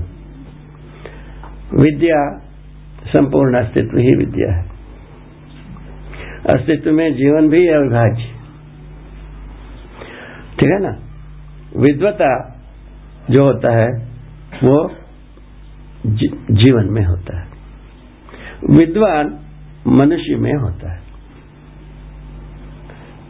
विद्या 1.74 2.40
संपूर्ण 3.08 3.58
अस्तित्व 3.58 3.98
ही 3.98 4.18
विद्या 4.18 4.56
है। 4.56 4.64
अस्तित्व 6.50 6.92
में 6.92 7.14
जीवन 7.14 7.50
भी 7.50 7.66
है 7.66 7.74
अविभाज्य। 7.74 8.24
ठीक 10.60 10.70
है 10.70 10.82
ना? 10.82 11.00
विद्वता 11.78 12.60
जो 13.30 13.44
होता 13.44 13.78
है, 13.78 13.88
वो 14.64 14.92
जीवन 16.52 16.88
में 16.92 17.06
होता 17.06 17.40
है। 17.40 17.48
विद्वान 18.70 19.40
मनुष्य 19.88 20.36
में 20.36 20.54
होता 20.54 20.92
है। 20.92 21.00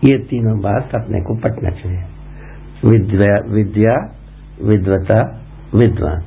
ये 0.04 0.18
तीनों 0.18 0.60
बात 0.60 0.96
अपने 0.96 1.22
को 1.22 1.36
पटना 1.36 1.70
चाहिए। 1.70 2.19
विद्या 2.86 3.54
विद्या, 3.54 4.16
विद्वता, 4.64 5.46
विद्वान। 5.76 6.24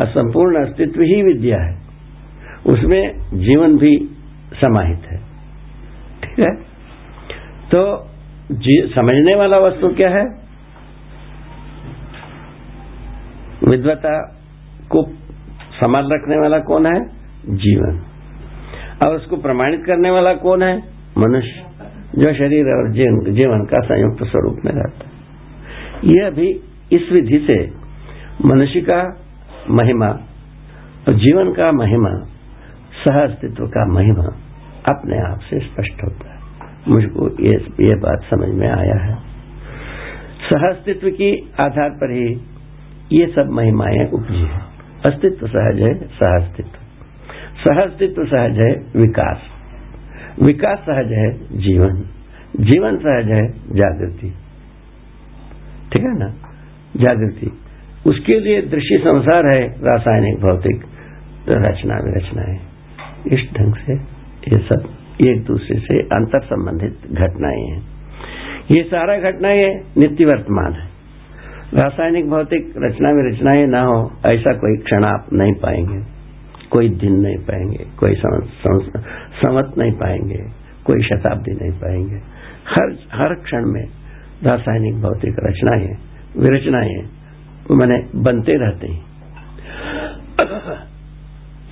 और 0.00 0.06
संपूर्ण 0.06 0.66
अस्तित्व 0.66 1.00
ही 1.00 1.22
विद्या 1.22 1.62
है। 1.62 1.78
उसमें 2.66 3.18
जीवन 3.34 3.76
भी 3.76 4.10
समाहित 4.54 5.00
है। 5.10 5.16
ठीक 6.22 6.38
है? 6.38 6.54
तो 7.74 8.08
समझने 8.94 9.34
वाला 9.34 9.58
वस्तु 9.58 9.88
क्या 9.88 10.10
है? 10.10 10.24
विद्वता 13.68 14.36
को 14.88 15.02
संभाल 15.74 16.10
रखने 16.12 16.36
वाला 16.40 16.58
कौन 16.58 16.86
है? 16.86 17.04
जीवन। 17.46 18.02
और 19.06 19.16
उसको 19.16 19.36
प्रमाणित 19.36 19.84
करने 19.86 20.10
वाला 20.10 20.34
कौन 20.34 20.62
है? 20.62 20.78
मनुष्य, 21.18 21.64
जो 22.14 22.34
शरीर 22.34 22.66
और 22.66 22.92
जीवन 23.32 23.64
का 23.64 23.86
संयुक्त 23.86 24.24
स्वरूप 24.24 24.58
में 24.64 24.72
रहता 24.72 25.04
है। 25.04 25.07
यह 26.04 26.30
भी 26.30 26.48
इस 26.92 27.12
विधि 27.12 27.38
से 27.38 27.72
मनुष्य 28.48 28.80
का 28.80 29.20
महिमा 29.70 30.06
और 31.08 31.14
जीवन 31.14 31.52
का 31.52 31.72
महिमा, 31.72 32.26
सह 33.04 33.20
अस्तित्व 33.20 33.66
का 33.66 33.92
महिमा 33.92 34.24
अपने 34.92 35.18
आप 35.18 35.38
से 35.38 35.58
स्पष्ट 35.58 36.04
होता 36.04 36.34
है। 36.34 36.40
मुझको 36.88 37.42
ये 37.42 37.54
ये 37.80 37.96
बात 37.96 38.20
समझ 38.22 38.48
में 38.48 38.68
आया 38.68 39.04
है। 39.04 39.14
सह 40.50 40.68
अस्तित्व 40.68 41.10
की 41.10 41.50
आधार 41.60 41.90
पर 41.90 42.10
ही 42.10 42.40
ये 43.12 43.26
सब 43.26 43.50
महिमाएँ 43.50 44.10
उपजी 44.10 44.38
है। 44.38 44.60
अस्तित्व 45.04 45.46
सहज 45.46 45.80
है 45.80 45.94
सहअस्तित्व 45.94 46.78
सहअस्तित्व 47.58 48.24
सहज 48.24 48.58
है, 48.58 48.70
विकास। 48.96 49.38
विकास 50.42 50.78
सहज 50.78 51.12
है, 51.12 51.58
जीवन। 51.58 52.04
जीवन 52.60 52.96
सहज 52.96 53.30
है, 53.30 53.48
जागृति। 53.52 54.34
ठीक 55.92 56.02
है 56.02 56.18
ना? 56.18 56.28
जागृति 56.96 57.50
उसके 58.06 58.40
लिए 58.40 58.62
दृश्य 58.62 58.98
संसार 58.98 59.46
है, 59.46 59.68
रासायनिक, 59.68 60.40
भौतिक 60.40 60.84
रचना 61.48 61.94
विरचना 61.94 62.42
है। 62.42 62.60
इस 63.26 63.48
ढंग 63.56 63.74
से 63.74 63.94
ये 64.52 64.58
सब 64.58 64.88
एक 65.26 65.44
दूसरे 65.44 65.78
से 65.78 65.98
अंतर 65.98 66.40
संबंधित 66.40 66.98
घटनाएँ 67.12 67.62
हैं। 67.62 67.82
ये 68.70 68.82
सारा 68.82 69.18
घटनाएँ 69.18 69.66
नित्य 69.98 70.24
वर्तमान 70.24 70.72
है। 70.72 70.88
रासायनिक, 71.74 72.30
भौतिक, 72.30 72.72
रचना 72.76 73.12
में 73.12 73.32
रचनाएँ 73.32 73.66
ना 73.66 73.80
हो, 73.82 74.12
ऐसा 74.26 74.52
कोई 74.52 74.76
क्षण 74.76 75.04
आप 75.04 75.26
नहीं 75.32 75.54
पाएँगे। 75.54 76.02
कोई 76.70 76.88
दिन 76.88 77.12
नहीं 77.12 77.36
पाएँगे, 77.36 77.84
कोई 77.98 78.14
समत 78.14 79.74
नहीं 79.78 79.92
पाएँगे, 79.92 80.42
कोई 80.84 81.02
शताब्दी 81.02 81.52
नहीं 81.52 81.72
पाएँगे। 81.72 82.16
हर 82.68 82.96
हर 83.12 83.34
क्षण 83.34 83.66
में 83.66 83.84
रासायनिक 84.44 85.02
भौतिक 85.02 85.36
रचनाएँ, 85.38 85.94
विरचनाएँ 86.36 87.08
मैंने 87.70 88.18
बनते 88.18 88.52
रहते 88.52 88.86
हैं। 88.86 89.08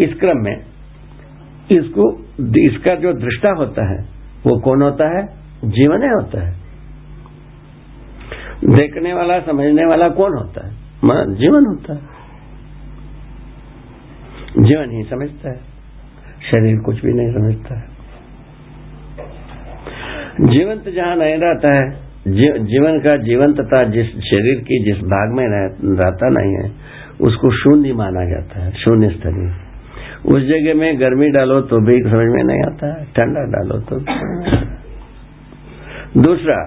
इस 0.01 0.21
क्रम 0.21 0.37
में 0.37 0.57
इसको, 1.71 2.19
इसका 2.59 2.95
जो 2.95 3.13
दृष्टा 3.13 3.51
होता 3.51 3.91
है, 3.91 3.99
वो 4.47 4.61
कौन 4.61 4.83
होता 4.83 5.19
है? 5.19 5.27
जीवन 5.65 6.03
ही 6.03 6.09
होता 6.09 6.47
है। 6.47 6.57
देखने 8.65 9.15
वाला, 9.15 9.41
समझने 9.41 9.87
वाला 9.87 10.09
कौन 10.09 10.39
होता 10.39 10.67
है? 10.67 10.73
जीवन 11.35 11.67
होता 11.67 11.95
है। 11.95 12.01
जीवन 14.65 14.91
ही 14.91 15.03
समझता 15.03 15.49
है। 15.51 15.57
शरीर 16.51 16.81
कुछ 16.81 17.05
भी 17.05 17.13
नहीं 17.13 17.33
समझता 17.33 17.79
है। 17.79 17.87
जीवंत 20.41 20.89
जहाँ 20.89 21.17
नहीं 21.17 21.37
रहता 21.37 21.75
है 21.75 22.06
जीवन 22.27 22.99
का 23.01 23.17
जीवन 23.23 23.53
तथा 23.55 23.81
जिस 23.91 24.07
शरीर 24.27 24.61
की 24.63 24.79
जिस 24.85 25.03
भाग 25.09 25.35
में 25.35 25.45
रहता 25.47 26.29
नहीं 26.31 26.55
है, 26.55 26.71
उसको 27.21 27.51
शून्य 27.59 27.93
माना 27.95 28.25
जाता 28.31 28.65
है, 28.65 28.73
शून्य 28.75 29.09
स्तरीय। 29.11 29.51
उस 30.27 30.43
जगह 30.45 30.75
में 30.75 31.01
गर्मी 31.01 31.29
डालो 31.31 31.61
तो 31.65 31.79
भी 31.87 31.99
समझ 32.03 32.29
में 32.31 32.43
नहीं 32.45 32.63
आता 32.63 32.93
है 32.93 33.05
ठंडा 33.17 33.45
डालो 33.51 33.79
तो 33.83 34.01
दूसरा, 36.21 36.59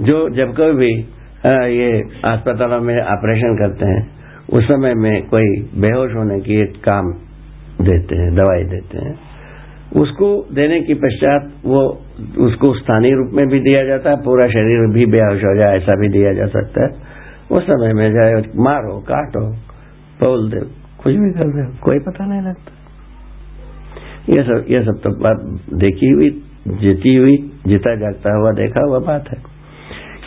जो 0.00 0.18
जब 0.30 0.54
कभी 0.54 0.72
भी 0.74 0.92
ये 1.74 1.90
अस्पतालों 2.26 2.80
में 2.80 2.96
ऑपरेशन 2.96 3.56
करते 3.56 3.86
हैं, 3.86 4.02
उस 4.50 4.64
समय 4.64 4.94
में 4.96 5.14
कोई 5.28 5.48
बेहोश 5.80 6.14
होने 6.14 6.38
की 6.40 6.60
एक 6.60 6.76
काम 6.84 7.12
देते 7.82 8.16
हैं, 8.16 8.34
दवाई 8.34 8.64
देते 8.70 8.98
हैं। 8.98 9.14
उसको 9.96 10.46
देने 10.54 10.80
के 10.80 10.94
पश्चात 10.94 11.52
वो 11.64 11.80
उसको 12.38 12.74
स्थानीय 12.74 13.10
रूप 13.10 13.30
में 13.32 13.46
भी 13.48 13.60
दिया 13.60 13.84
जाता 13.84 14.10
है, 14.10 14.16
पूरा 14.16 14.46
शरीर 14.46 14.92
भी 14.92 15.06
बेहोश 15.06 15.44
हो 15.44 15.58
जाए, 15.58 15.76
ऐसा 15.76 16.00
भी 16.00 16.08
दिया 16.08 16.32
जा 16.32 16.46
सकता 16.46 16.84
है। 16.84 16.90
उस 17.50 17.62
समय 17.62 17.92
में 17.92 18.12
जाए 18.12 18.42
मारो, 18.56 18.98
काटो 19.00 19.46
बोल 20.20 20.50
दे, 20.50 20.60
कुछ 21.02 21.14
भी 21.14 21.30
कर 21.30 21.44
दो, 21.44 21.78
कोई 21.82 21.98
पता 21.98 22.26
नहीं 22.26 22.42
लगता। 22.42 22.72
ये 24.28 24.42
सब 24.42 24.64
ये 24.68 24.82
सब 24.82 25.00
तो 25.04 25.10
बात 25.22 25.40
देखी 25.74 26.08
हुई, 26.08 26.30
जीती 26.68 27.14
हुई, 27.14 27.36
जीता 27.66 27.94
जागता 27.96 28.36
हुआ 28.36 28.52
देखा 28.52 28.86
हुआ 28.86 28.98
बात 28.98 29.28
है। 29.30 29.38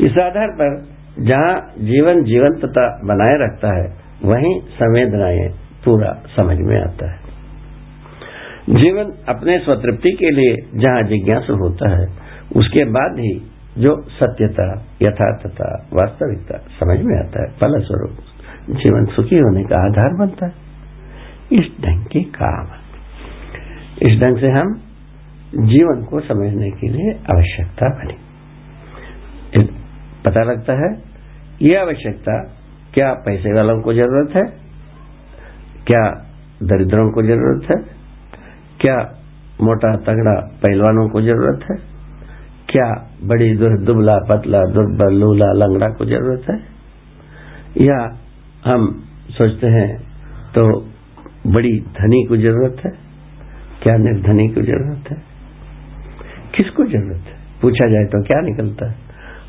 इस 0.01 0.17
आधार 0.17 0.47
पर 0.47 0.85
जहाँ 1.19 1.73
जीवन 1.77 2.23
जीवंतता 2.23 3.01
बनाए 3.05 3.37
रखता 3.45 3.77
है, 3.77 3.87
वहीं 4.25 4.59
संवेदनाएँ 4.61 5.49
पूरा 5.85 6.23
समझ 6.35 6.57
में 6.57 6.81
आता 6.81 7.11
है। 7.11 7.26
जीवन 8.69 9.11
अपने 9.29 9.59
स्वतृप्ति 9.59 10.11
के 10.11 10.29
लिए 10.31 10.79
जहाँ 10.79 11.03
जिज्ञासु 11.03 11.53
होता 11.53 11.89
है, 11.89 12.07
उसके 12.55 12.85
बाद 12.85 13.19
ही 13.19 13.51
जो 13.77 14.01
सत्यता, 14.09 14.85
यथार्थता, 15.01 15.87
वास्तविकता 15.93 16.57
समझ 16.57 16.99
में 17.01 17.19
आता 17.19 17.41
है, 17.41 17.47
फलस्वरूप 17.47 18.17
जीवन 18.69 19.05
सुखी 19.05 19.35
होने 19.35 19.63
का 19.63 19.85
आधार 19.85 20.13
बनता 20.13 20.45
है। 20.45 20.53
इस 21.51 21.83
ढंग 21.85 22.05
के 22.05 22.23
काम। 22.23 22.67
इस 24.01 24.19
ढंग 24.19 24.37
से 24.37 24.47
हम 24.47 24.81
जीवन 25.67 26.03
को 26.03 26.19
समझने 26.19 26.71
के 26.71 26.87
लिए 26.87 27.11
आवश्यकता 27.11 27.89
बनी। 27.89 28.13
पता 30.25 30.43
लगता 30.43 30.73
है, 30.73 31.03
ये 31.61 31.79
आवश्यकता 31.79 32.43
क्या 32.93 33.13
पैसे 33.13 33.53
वालों 33.53 33.81
को 33.81 33.93
ज़रूरत 33.93 34.35
है? 34.35 34.43
क्या 35.87 36.11
दरिद्रों 36.63 37.11
को 37.11 37.21
ज़रूरत 37.21 37.71
है? 37.71 37.96
क्या 38.81 38.95
मोटा 39.61 39.95
तगड़ा 39.95 40.33
पहलवानों 40.63 41.09
को 41.09 41.21
ज़रूरत 41.21 41.63
है? 41.71 41.75
क्या 42.69 43.09
बड़ी 43.23 43.55
दुबला 43.85 44.17
पतला 44.17 44.59
दुर्बल 44.63 45.13
लूला 45.13 45.51
लंगड़ा 45.53 45.87
को 45.87 46.05
ज़रूरत 46.05 46.49
है? 46.49 46.57
या 47.85 48.19
हम 48.65 49.03
सोचते 49.29 49.67
हैं 49.67 49.97
तो 50.57 50.81
बड़ी 51.47 51.79
धनी 51.79 52.23
को 52.23 52.37
ज़रूरत 52.37 52.81
है? 52.85 52.91
क्या 53.83 53.97
निर्धनी 53.97 54.47
को 54.47 54.61
ज़रूरत 54.61 55.11
है? 55.11 55.17
किसको 56.55 56.83
ज़रूरत 56.83 57.23
है? 57.27 57.35
पूछा 57.61 57.89
जाए 57.89 58.03
तो 58.03 58.23
क्या 58.23 58.41
निकलता 58.41 58.89
है? 58.89 58.95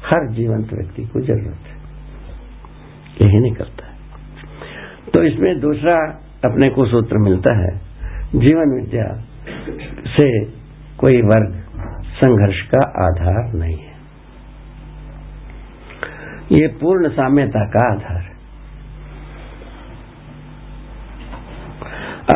हर 0.05 0.31
जीवंत 0.31 0.73
व्यक्ति 0.73 1.03
को 1.03 1.21
ज़रूरत 1.21 1.69
है। 1.69 3.27
यही 3.27 3.39
निकलता 3.39 3.87
है। 3.87 3.97
तो 5.15 5.23
इसमें 5.23 5.61
दूसरा 5.61 5.97
अपने 6.45 6.71
को 6.71 6.87
सूत्र 6.87 7.19
मिलता 7.19 7.55
है 7.55 7.88
जीवन 8.37 8.81
विद्या 8.81 9.25
से 10.07 10.45
कोई 10.99 11.23
वर्ग 11.23 11.65
संघर्ष 12.07 12.61
का 12.61 13.07
आधार 13.07 13.53
नहीं 13.55 13.77
है। 13.77 13.95
ये 16.53 16.67
पूर्ण 16.67 17.09
साम्यता 17.09 17.65
का 17.65 17.93
आधार 17.93 18.23
है। 18.23 18.39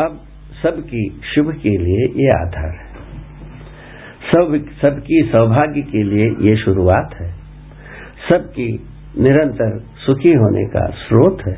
अब 0.05 0.21
सबकी 0.63 1.21
शुभ 1.35 1.53
के 1.63 1.69
लिए 1.69 2.25
ये 2.25 2.29
आधार 2.41 2.71
है। 2.71 2.93
सब 4.31 4.67
सबकी 4.83 5.33
सौभाग्य 5.37 5.83
के 5.83 6.03
लिए 6.03 6.51
ये 6.51 6.57
शुरुआत 6.57 7.15
है। 7.21 7.33
सबकी 8.33 8.89
निरंतर 9.19 9.79
सुखी 10.07 10.33
होने 10.33 10.65
का 10.65 10.87
स्रोत 10.87 11.39
है। 11.47 11.55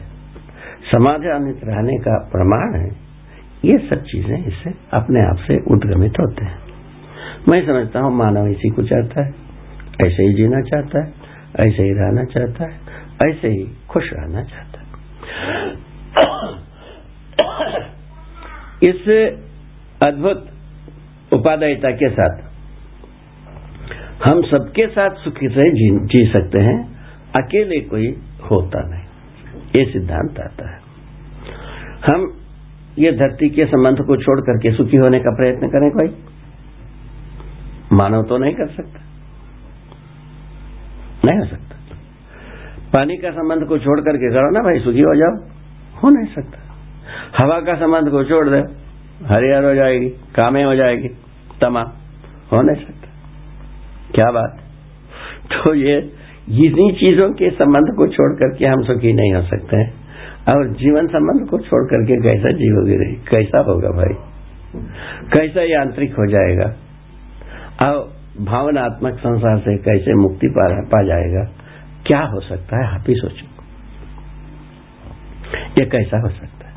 समाधानित 0.93 1.61
रहने 1.65 1.99
का 1.99 2.29
प्रमाण 2.33 2.81
है। 2.81 3.04
ये 3.65 3.77
सब 3.89 4.03
चीज़ें 4.05 4.37
इससे 4.39 4.71
अपने 4.97 5.21
आप 5.23 5.39
से 5.47 5.57
उद्गमित 5.75 6.21
होते 6.21 6.45
हैं। 6.45 6.59
मैं 7.49 7.61
समझता 7.67 8.01
हूँ 8.01 8.13
मानव 8.17 8.47
इसी 8.51 8.69
को 8.71 8.83
चाहता 8.85 9.25
है 9.25 9.31
ऐसे 10.03 10.23
ही 10.23 10.35
जीना 10.35 10.61
चाहता 10.71 11.05
है 11.05 11.09
ऐसे 11.61 11.83
ही 11.83 11.93
रहना 11.95 12.25
चाहता 12.31 12.61
है 12.65 12.75
ऐसे 13.23 13.49
ही 13.49 13.65
खुश 13.89 14.11
रहना 14.13 14.43
चाहता 14.45 14.79
है। 14.79 14.85
इस 18.83 19.01
अद्भुत 20.03 20.41
उपादायता 21.33 21.91
के 22.01 22.09
साथ 22.11 22.43
हम 24.25 24.43
सबके 24.43 24.87
साथ 24.89 25.17
सुखी 25.25 25.49
से 25.49 25.71
जी, 25.71 25.89
जी 26.07 26.21
सकते 26.33 26.61
हैं 26.61 26.79
अकेले 27.39 27.81
कोई 27.89 28.09
होता 28.51 28.81
नहीं 28.89 29.05
ये 29.77 29.85
सिद्धांत 29.93 30.41
आता 30.41 30.71
है। 30.71 30.79
हम 32.05 32.27
ये 32.99 33.13
धरती 33.13 33.49
के 33.49 33.65
संबंध 33.65 33.97
को 33.97 34.17
छोड़ 34.17 34.41
करके 34.41 34.73
सुखी 34.73 34.97
होने 34.97 35.19
का 35.19 35.31
प्रयत्न 35.31 35.69
करें 35.69 35.91
कोई। 35.91 36.25
मानव 37.93 38.23
तो 38.23 38.39
नहीं 38.39 38.55
कर 38.55 38.67
सकता। 38.67 39.01
नहीं 41.25 41.39
हो 41.39 41.47
सकता। 41.47 41.77
पानी 42.93 43.17
का 43.17 43.31
संबंध 43.31 43.69
को 43.69 43.79
छोड़ 43.79 44.01
करके 44.01 44.31
करो 44.31 44.51
ना 44.51 44.61
भाई, 44.61 44.79
सुखी 44.79 45.01
हो 45.01 45.15
जाओ। 45.17 45.49
हो 46.03 46.09
नहीं 46.09 46.35
सकता। 46.35 46.59
हवा 47.43 47.61
का 47.61 47.75
संबंध 47.75 48.11
को 48.11 48.25
छोड़ 48.25 48.49
दे। 48.49 48.85
हरियर 49.27 49.65
हो 49.65 49.75
जाएगी, 49.75 50.09
कामे 50.09 50.63
हो 50.63 50.75
जाएगी 50.75 51.09
तमाम 51.61 51.87
हो 52.53 52.63
नहीं 52.63 52.87
सकता। 52.87 53.09
क्या 54.15 54.31
बात। 54.31 54.59
तो 55.53 55.75
ये, 55.75 55.99
इन्हीं 56.49 56.93
चीज़ों 56.93 57.33
के 57.33 57.51
संबंध 57.51 57.97
को 57.97 58.07
छोड़ 58.07 58.33
करके 58.33 58.67
हम 58.67 58.83
सुखी 58.83 59.13
नहीं 59.13 59.35
हो 59.35 59.43
सकते 59.43 59.77
हैं। 59.77 60.04
और 60.49 60.69
जीवन 60.69 61.07
संबंध 61.07 61.49
को 61.49 61.59
छोड़ 61.59 61.85
करके 61.85 62.17
कैसा 62.23 62.51
जीवोगे 62.51 62.97
रही 62.97 63.15
कैसा 63.15 63.59
होगा 63.59 63.89
भाई? 63.89 64.15
कैसा 65.37 65.63
यांत्रिक 65.63 66.13
हो 66.13 66.27
जाएगा? 66.27 66.77
और 67.89 68.13
भावनात्मक 68.41 69.15
संसार 69.15 69.59
से 69.59 69.77
कैसे 69.77 70.15
मुक्ति 70.15 70.49
पा, 70.59 71.03
जाएगा? 71.03 71.45
क्या 72.07 72.21
हो 72.21 72.41
सकता 72.41 72.77
है? 72.77 72.95
आप 72.95 73.05
ही 73.09 73.15
सोचो। 73.15 73.47
ये 75.81 75.87
कैसा 75.87 76.21
हो 76.21 76.29
सकता 76.29 76.69
है? 76.69 76.75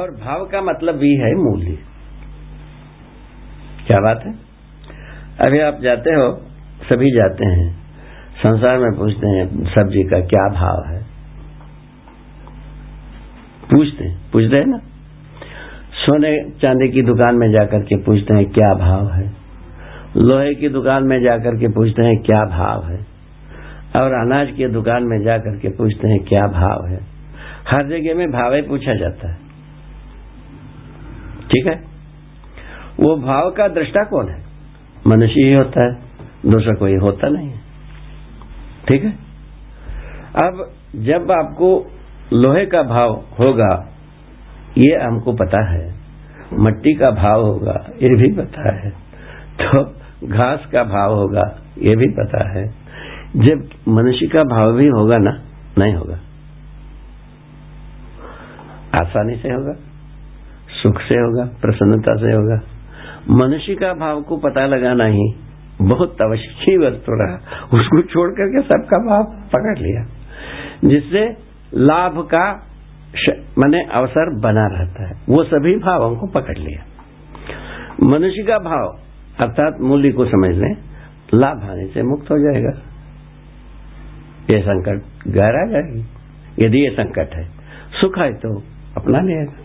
और 0.00 0.10
भाव 0.10 0.44
का 0.44 0.62
मतलब 0.62 0.94
भी 0.94 1.16
है 1.16 1.34
मूल्य। 1.34 1.78
क्या 3.86 3.98
बात 4.00 4.22
है? 4.26 4.32
अभी 5.46 5.60
आप 5.60 5.78
जाते 5.82 6.10
हो 6.10 6.40
सभी 6.90 7.10
जाते 7.10 7.46
हैं। 7.46 7.82
संसार 8.36 8.78
में 8.78 8.98
पूछते 8.98 9.26
हैं 9.26 9.46
सब्ज़ी 9.46 10.02
का 10.02 10.20
क्या 10.20 10.48
भाव 10.48 10.94
है? 10.94 11.11
पूछते 13.72 14.04
हैं 14.04 14.30
पूछते 14.32 14.56
हैं 14.56 14.66
ना? 14.66 14.78
सोने 15.92 16.50
चांदी 16.50 16.88
की 16.88 17.02
दुकान 17.02 17.34
में 17.34 17.52
जाकर 17.52 17.82
के 17.82 17.96
पूछते 17.96 18.34
हैं, 18.34 18.50
क्या 18.50 18.74
भाव 18.74 19.12
है? 19.12 19.32
लोहे 20.16 20.54
की 20.54 20.68
दुकान 20.68 21.04
में 21.04 21.22
जाकर 21.22 21.60
के 21.60 21.68
पूछते 21.68 22.02
हैं, 22.02 22.22
क्या 22.22 22.44
भाव 22.44 22.84
है? 22.84 23.06
और 23.96 24.12
अनाज 24.12 24.50
की 24.50 24.66
दुकान 24.66 25.02
में 25.02 25.24
जाकर 25.24 25.58
के 25.58 25.68
पूछते 25.68 26.08
हैं, 26.08 26.18
क्या 26.18 26.42
भाव 26.52 26.86
है? 26.88 27.00
हर 27.74 27.88
जगह 27.88 28.14
में 28.14 28.30
भाव 28.30 28.54
ही 28.54 28.62
पूछा 28.62 28.94
जाता 28.94 29.28
है। 29.28 29.38
ठीक 31.42 31.66
है? 31.66 31.80
वो 33.00 33.16
भाव 33.16 33.50
का 33.50 33.68
दृष्टा 33.68 34.04
कौन 34.04 34.28
है? 34.28 34.42
मनुष्य 35.06 35.46
ही 35.46 35.52
होता 35.52 35.84
है, 35.84 35.92
दूसरा 36.46 36.74
कोई 36.74 36.96
होता 36.96 37.28
नहीं 37.28 37.52
ठीक 38.88 39.04
है? 39.04 39.10
अब 40.44 40.72
जब 40.96 41.30
आपको 41.30 41.90
लोहे 42.32 42.66
का 42.66 42.82
भाव 42.82 43.12
होगा, 43.12 43.92
ये 44.78 45.04
हमको 45.04 45.32
पता 45.32 45.64
है। 45.64 45.94
मट्टी 46.58 46.94
का 46.94 47.10
भाव 47.10 47.42
होगा, 47.42 47.90
ये 48.02 48.08
भी 48.08 48.32
पता 48.32 48.76
है। 48.76 48.90
तो 49.60 49.84
घास 50.24 50.66
का 50.72 50.84
भाव 50.84 51.14
होगा, 51.14 51.62
ये 51.78 51.96
भी 51.96 52.06
पता 52.06 52.58
है। 52.58 52.74
जब 53.36 53.68
मनुष्य 53.88 54.26
का 54.26 54.38
भाव 54.38 54.72
भी 54.72 54.86
होगा 54.86 55.16
ना, 55.18 55.42
नहीं 55.78 55.94
होगा। 55.94 56.14
आसानी 58.94 59.36
से 59.36 59.48
होगा, 59.48 59.72
सुख 60.82 61.00
से 61.00 61.14
होगा, 61.14 61.44
प्रसन्नता 61.44 62.16
से 62.16 62.32
होगा। 62.32 62.60
मनुष्य 63.30 63.74
का 63.74 63.94
भाव 63.94 64.22
को 64.22 64.36
पता 64.36 64.66
लगाना 64.66 65.04
ही 65.04 65.34
बहुत 65.82 66.16
आवश्यक 66.22 66.80
वस्तु 66.80 67.12
रहा। 67.12 67.34
उसको 67.74 68.02
छोड़ 68.02 68.30
करके 68.30 68.62
सबका 68.62 68.98
भाव 68.98 69.24
पकड़ 69.24 69.78
लिया। 69.78 70.06
जिससे 70.84 71.51
लाभ 71.72 72.18
का 72.26 72.44
मैंने 73.58 73.82
अवसर 73.92 74.30
बना 74.40 74.66
रहता 74.72 75.08
है। 75.08 75.14
वो 75.28 75.42
सभी 75.44 75.74
भावों 75.78 76.14
को 76.16 76.26
पकड़ 76.30 76.56
लिया। 76.58 76.84
मनुष्य 78.04 78.42
का 78.42 78.58
भाव, 78.60 78.86
अर्थात 79.40 79.80
मूल्य 79.82 80.10
को 80.12 80.24
समझ 80.26 80.50
लें, 80.56 80.74
लाभ 81.34 81.64
आने 81.70 81.86
से 81.86 82.02
मुक्त 82.02 82.30
हो 82.30 82.38
जाएगा। 82.38 82.72
ये 84.50 84.60
संकट 84.62 85.28
गहरा 85.28 85.66
जाएगी 85.70 86.04
यदि 86.58 86.78
ये 86.78 86.90
संकट 86.92 87.34
है, 87.34 87.44
सुख 88.00 88.18
है 88.18 88.32
तो 88.36 88.56
अपना 88.96 89.20
लेगा 89.22 89.60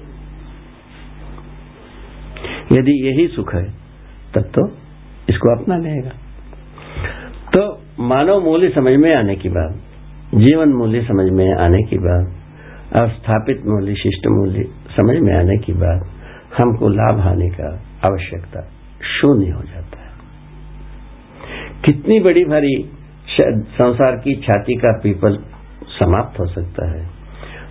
यदि 2.72 2.94
यही 3.08 3.28
सुख 3.28 3.54
है, 3.56 3.66
तब 4.36 4.52
तो 4.56 4.68
इसको 5.30 5.56
अपना 5.56 5.78
लेगा 5.80 6.12
तो 7.54 7.62
मानव 8.06 8.40
मूल्य 8.42 8.70
समझ 8.70 8.92
में 8.98 9.14
आने 9.16 9.36
की 9.36 9.50
बात 9.50 9.74
जीवन 10.36 10.74
मूल्य 10.74 11.02
समझ 11.02 11.30
में 11.32 11.54
आने 11.54 11.82
की 11.84 11.98
बात 11.98 13.00
और 13.02 13.10
स्थापित 13.10 13.66
मूल्य, 13.66 13.94
शिष्ट 13.96 14.28
मूल्य 14.28 14.64
समझ 14.90 15.18
में 15.20 15.34
आने 15.36 15.58
की 15.58 15.74
बात, 15.74 16.08
हमको 16.58 16.90
लाभ 16.90 17.20
आने 17.20 17.50
का 17.50 17.70
आवश्यकता 18.06 18.62
शून्य 19.04 19.52
हो 19.52 19.62
जाता 19.64 20.00
है। 20.02 20.12
कितनी 21.86 22.20
बड़ी 22.20 22.44
भारी 22.46 22.76
संसार 23.40 24.16
की 24.16 24.36
छाती 24.36 24.76
का 24.76 24.92
पीपल 25.04 25.38
समाप्त 25.90 26.40
हो 26.40 26.46
सकता 26.46 26.90
है। 26.92 27.06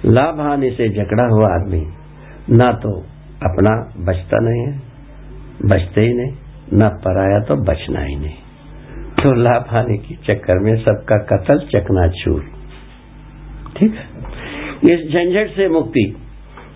लाभ 0.06 0.40
हानि 0.40 0.70
से 0.70 0.88
जकड़ा 0.88 1.26
हुआ 1.26 1.52
आदमी 1.54 1.84
ना 2.50 2.72
तो 2.72 2.96
अपना 3.42 3.76
बचता 4.04 4.38
नहीं 4.40 4.66
है, 4.66 4.78
बचते 5.64 6.06
ही 6.06 6.14
नहीं, 6.14 6.32
न 6.74 6.88
पराया 7.04 7.40
तो 7.40 7.56
बचना 7.64 8.00
ही 8.00 8.16
नहीं। 8.16 8.45
तो 9.26 9.32
लाभ 9.34 9.64
हानि 9.68 9.96
के 9.98 10.14
चक्कर 10.24 10.58
में 10.58 10.74
सबका 10.76 11.16
कतल 11.30 11.58
चकना 11.70 12.02
चूर 12.08 12.42
ठीक 13.76 13.94
है? 13.94 14.04
इस 14.92 15.00
झंझट 15.12 15.56
से 15.56 15.68
मुक्ति 15.68 16.04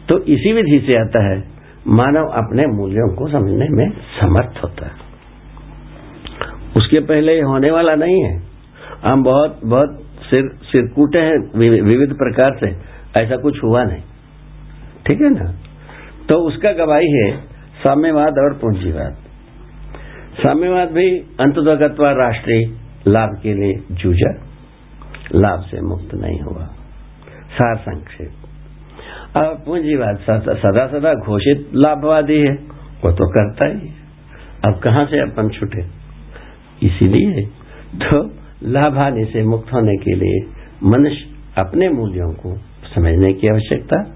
तो 0.09 0.19
इसी 0.35 0.53
विधि 0.53 0.79
से 0.87 0.99
आता 1.01 1.23
है। 1.27 1.37
मानव 1.89 2.27
अपने 2.35 2.67
मूल्यों 2.67 3.07
को 3.17 3.29
समझने 3.29 3.69
में 3.71 3.87
समर्थ 3.91 4.59
होता 4.65 4.87
है। 4.87 4.99
उसके 6.77 7.01
पहले 7.01 7.41
होने 7.43 7.71
वाला 7.71 7.95
नहीं 7.95 8.19
है। 8.25 8.35
हम 9.05 9.23
बहुत 9.23 9.61
बहुत 9.65 10.03
सिर 10.31 10.51
सिरकूटे 10.65 11.19
हैं 11.19 11.39
विविध 11.59 12.17
प्रकार 12.19 12.59
से। 12.61 12.75
ऐसा 13.23 13.37
कुछ 13.37 13.63
हुआ 13.65 13.85
नहीं। 13.85 14.03
ठीक 15.07 15.21
है 15.21 15.31
ना? 15.35 15.51
तो 16.29 16.43
उसका 16.49 16.73
गवाही 16.75 17.17
है 17.17 17.31
साम्यवाद 17.85 18.45
और 18.45 18.55
पूंजीवाद। 18.55 19.20
साम्यवाद 20.41 20.89
भी 20.89 21.19
अंतगतवा 21.19 22.11
राष्ट्रीय 22.11 22.75
लाभ 23.09 23.41
के 23.43 23.55
लिए 23.55 23.95
जूझा। 23.95 24.31
लाभ 25.35 25.61
से 25.61 25.81
मुक्त 25.81 26.15
नहीं 26.15 26.41
हुआ। 26.41 26.65
सार 27.53 27.77
संक्षेप। 27.77 28.31
और 29.37 29.55
पूंजीवाद 29.67 30.17
सदा 30.17 30.87
सदा 30.87 31.15
घोषित 31.15 31.71
लाभवादी 31.75 32.39
है। 32.39 32.55
वो 33.05 33.13
तो 33.13 33.29
करता 33.29 33.67
ही 33.67 33.91
अब 34.65 34.79
कहाँ 34.79 35.07
से 35.07 35.21
अपन 35.21 35.49
छूटे? 35.49 35.83
इसीलिए 36.83 37.47
तो 37.97 38.31
लाभ 38.63 38.99
आने 39.05 39.25
से 39.25 39.43
मुक्त 39.43 39.73
होने 39.73 39.97
के 39.97 40.15
लिए 40.15 40.47
मनुष्य 40.85 41.27
अपने 41.59 41.89
मूल्यों 41.89 42.33
को 42.33 42.57
समझने 42.95 43.33
की 43.33 43.47
आवश्यकता, 43.47 44.15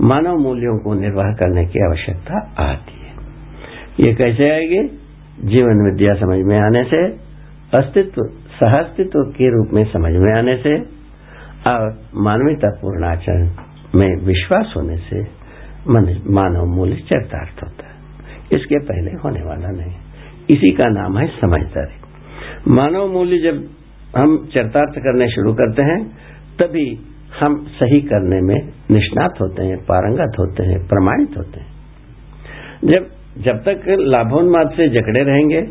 मानव 0.00 0.36
मूल्यों 0.36 0.78
को 0.78 0.94
निर्वाह 0.94 1.32
करने 1.32 1.64
की 1.64 1.78
आवश्यकता 1.86 2.54
आती 2.58 3.06
है। 3.06 3.12
ये 4.00 4.14
कैसे 4.14 4.50
आएगी? 4.50 5.01
जीवन 5.44 5.90
विद्या 5.90 6.14
समझ 6.14 6.38
में 6.38 6.58
आने 6.58 6.84
से, 6.84 7.06
अस्तित्व, 7.78 8.22
सहअस्तित्व 8.32 9.20
के 9.20 9.50
रूप 9.56 9.68
में 9.72 9.84
समझ 9.84 10.12
में 10.12 10.38
आने 10.38 10.56
से 10.56 10.80
और 11.70 12.02
मानवीयतापूर्ण 12.14 13.04
आचरण 13.04 13.50
में 13.94 14.26
विश्वास 14.26 14.74
होने 14.76 14.96
से 14.96 15.42
मानव 16.32 16.64
मूल्य 16.64 16.96
चरितार्थ 16.96 17.64
होता 17.64 17.86
है। 17.86 17.94
इसके 18.52 18.78
पहले 18.78 19.10
होने 19.10 19.40
वाला 19.42 19.68
नहीं। 19.68 19.94
इसी 20.50 20.72
का 20.72 20.88
नाम 20.88 21.18
है 21.18 21.26
समझदारी। 21.26 22.00
मानव 22.70 23.06
मूल्य 23.06 23.38
जब 23.38 23.56
हम 24.16 24.48
चरितार्थ 24.54 24.94
करने 24.98 25.28
शुरू 25.28 25.52
करते 25.52 25.82
हैं, 25.82 26.04
तभी 26.62 27.06
हम 27.44 27.66
सही 27.66 28.00
करने 28.00 28.40
में 28.40 28.72
निष्णात 28.90 29.30
होते 29.40 29.62
हैं, 29.62 29.76
पारंगत 29.76 30.32
होते 30.38 30.62
हैं, 30.62 30.88
प्रमाणित 30.88 31.38
होते 31.38 31.60
हैं। 31.60 31.72
जब 32.84 33.06
जब 33.38 33.58
तक 33.58 33.84
लाभोन्माद 33.88 34.70
से 34.70 34.88
जकड़े 34.88 35.22
रहेंगे 35.22 35.66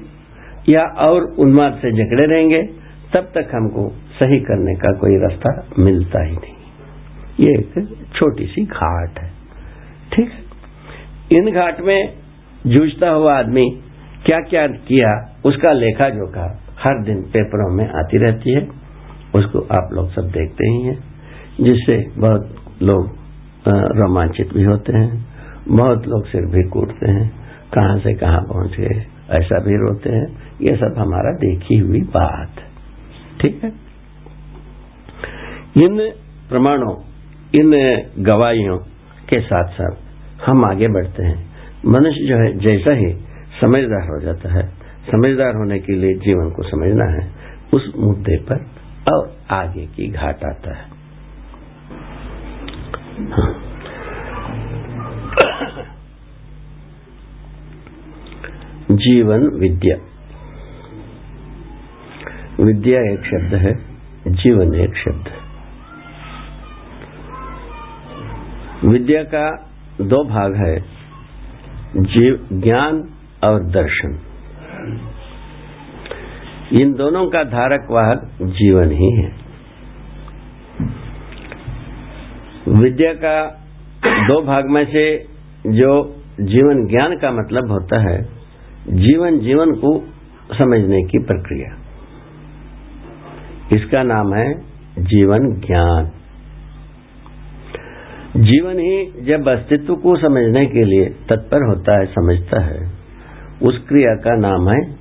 या 0.70 0.82
और 0.82 1.24
उन्माद 1.40 1.74
से 1.74 1.92
जकड़े 1.92 2.26
रहेंगे, 2.26 2.62
तब 3.14 3.32
तक 3.36 3.50
हमको 3.54 3.90
सही 3.90 4.40
करने 4.40 4.76
का 4.76 4.92
कोई 4.92 5.18
रास्ता 5.18 5.68
मिलता 5.80 6.24
ही 6.24 6.32
नहीं। 6.32 6.56
ये 7.40 7.52
एक 7.52 7.98
छोटी 8.16 8.46
सी 8.46 8.66
घाट 8.66 9.20
है। 9.20 9.30
ठीक 10.14 10.32
है? 10.32 11.38
इन 11.38 11.52
घाट 11.52 11.82
में 11.82 12.14
जूझता 12.68 13.10
हुआ 13.10 13.38
आदमी 13.40 13.82
क्या 14.26 14.40
क्या 14.40 14.68
किया 14.68 15.40
उसका 15.46 15.72
लेखा 15.72 16.10
जोखा 16.10 16.60
हर 16.80 17.04
दिन 17.04 17.22
पेपरों 17.22 17.78
में 17.78 17.90
आती 17.90 18.18
रहती 18.18 18.54
है। 18.54 18.68
उसको 19.36 19.60
आप 19.60 19.90
लोग 19.94 20.12
सब 20.12 20.22
देखते 20.22 20.68
ही 20.68 20.82
हैं, 20.82 20.98
जिससे 21.62 22.06
बहुत 22.18 22.56
लोग 22.82 23.16
रोमांचित 23.68 24.54
भी 24.54 24.64
होते 24.64 24.94
हैं, 24.94 25.26
बहुत 25.68 26.08
लोग 26.08 26.26
सिर 26.26 26.42
भी 26.42 26.70
कूटते 26.70 27.12
हैं। 27.12 27.41
कहाँ 27.74 27.98
से 27.98 28.14
कहाँ 28.14 28.38
पहुँच? 28.38 28.76
गए 28.80 29.06
ऐसा 29.30 29.60
भी 29.60 29.76
रोते 29.76 30.10
हैं। 30.10 30.54
ये 30.62 30.76
सब 30.76 30.96
हमारा 30.98 31.32
देखी 31.32 31.78
हुई 31.78 32.02
बात। 32.02 32.50
ठीक 33.42 33.64
है? 33.64 33.70
इन 35.78 36.12
प्रमाणों, 36.50 36.96
इन 37.56 37.72
गवाहियों 38.20 38.78
के 39.30 39.42
साथ 39.42 39.68
साथ 39.68 39.92
हम 40.50 40.66
आगे 40.66 40.88
बढ़ते 40.88 41.24
हैं। 41.24 41.50
मनुष्य 41.86 42.28
जो 42.28 42.38
है, 42.38 42.58
जैसा 42.58 42.94
ही 42.94 43.14
समझदार 43.62 44.08
हो 44.08 44.22
जाता 44.22 44.54
है। 44.54 44.68
समझदार 45.12 45.56
होने 45.56 45.80
के 45.80 45.94
लिए 45.94 46.14
जीवन 46.14 46.50
को 46.50 46.64
समझना 46.64 47.06
है। 47.06 47.32
उस 47.74 47.94
मुद्दे 47.98 48.38
पर 48.38 48.66
और 49.14 49.38
आगे 49.52 49.86
की 49.86 50.08
घाट 50.08 50.44
आता 50.44 50.78
है। 50.78 51.02
जीवन 58.92 59.60
विद्या। 59.60 59.98
विद्या 62.64 63.14
एक 63.14 63.20
शब्द 63.20 63.54
है, 63.54 63.74
जीवन 64.28 64.76
एक 64.76 64.96
शब्द 64.96 65.28
है। 65.28 65.42
विद्या 68.90 69.24
का 69.24 69.70
दो 70.02 70.30
भाग 70.30 70.56
है, 70.56 70.82
जीव, 71.98 72.48
ज्ञान 72.54 73.10
और 73.44 73.60
दर्शन। 73.64 74.20
इन 76.74 76.94
दोनों 76.94 77.28
का 77.28 77.44
धारक 77.44 77.88
वाहक 77.92 78.32
जीवन 78.42 78.92
ही 78.92 79.12
है। 79.12 79.36
विद्या 82.68 83.14
का 83.14 83.46
दो 84.06 84.42
भाग 84.42 84.66
में 84.66 84.86
से 84.86 85.18
जो 85.68 86.24
जीवन 86.42 86.88
ज्ञान 86.88 87.18
का 87.18 87.32
मतलब 87.32 87.72
होता 87.72 88.00
है 88.10 88.41
जीवन 88.88 89.40
जीवन 89.40 89.72
को 89.72 90.06
समझने 90.54 91.04
की 91.04 91.20
प्रक्रिया। 91.20 91.78
इसका 93.78 94.04
नाम 94.04 94.34
है 94.34 94.54
जीवन 95.00 95.62
ज्ञान। 95.68 96.12
जीवन 98.38 98.80
ही 98.80 99.22
जब 99.22 99.48
अस्तित्व 99.48 99.96
को 99.96 100.18
समझने 100.18 100.66
के 100.66 100.84
लिए 100.84 101.06
तत्पर 101.06 101.68
होता 101.68 102.00
है, 102.00 102.06
समझता 102.06 102.62
है, 102.62 102.92
उस 103.64 103.86
क्रिया 103.90 104.16
का 104.16 104.36
नाम 104.36 104.70
है, 104.70 104.96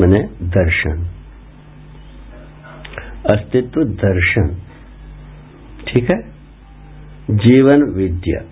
मैंने 0.00 0.28
दर्शन। 0.42 1.06
अस्तित्व 3.30 3.84
दर्शन। 3.84 4.56
ठीक 5.88 6.10
है? 6.10 6.18
जीवन 7.30 7.82
विद्या। 7.82 8.44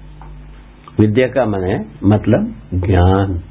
विद्या 1.01 1.29
का 1.29 1.47
मन 1.47 1.61
है 1.61 1.87
मतलब 2.05 2.55
ज्ञान। 2.75 3.43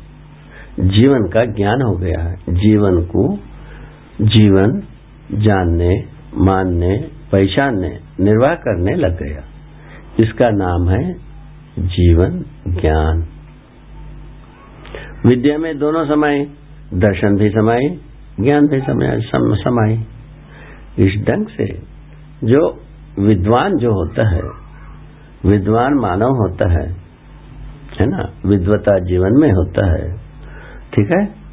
जीवन 0.79 1.23
का 1.23 1.45
ज्ञान 1.45 1.81
हो 1.81 1.97
गया 1.97 2.23
है। 2.23 2.35
जीवन 2.35 3.03
को 3.03 3.39
जीवन 4.21 4.83
जानने, 5.31 6.03
मानने, 6.37 7.09
पहचानने, 7.31 7.99
निर्वाह 8.19 8.55
करने 8.55 8.95
लग 8.95 9.23
गया। 9.23 9.43
इसका 10.19 10.49
नाम 10.49 10.89
है 10.89 11.13
जीवन 11.79 12.45
ज्ञान। 12.67 13.27
विद्या 15.25 15.57
में 15.57 15.77
दोनों 15.77 16.05
समय 16.05 16.49
दर्शन 16.93 17.35
भी 17.35 17.49
समाये 17.49 17.97
ज्ञान 18.39 18.67
भी 18.67 18.79
समय 18.79 19.21
समाये 19.63 20.03
इस 20.99 21.25
ढंग 21.27 21.47
से 21.47 21.81
जो 22.43 22.81
विद्वान 23.19 23.77
जो 23.77 23.91
होता 23.93 24.29
है, 24.29 24.41
विद्वान 25.45 25.93
मानव 25.93 26.29
होता 26.29 26.69
है 26.71 27.03
है 27.99 28.07
ना? 28.07 28.33
विद्वता 28.45 28.99
जीवन 28.99 29.29
में 29.33 29.51
होता 29.51 29.91
है। 29.91 30.22
ठीक 30.93 31.11
है? 31.11 31.43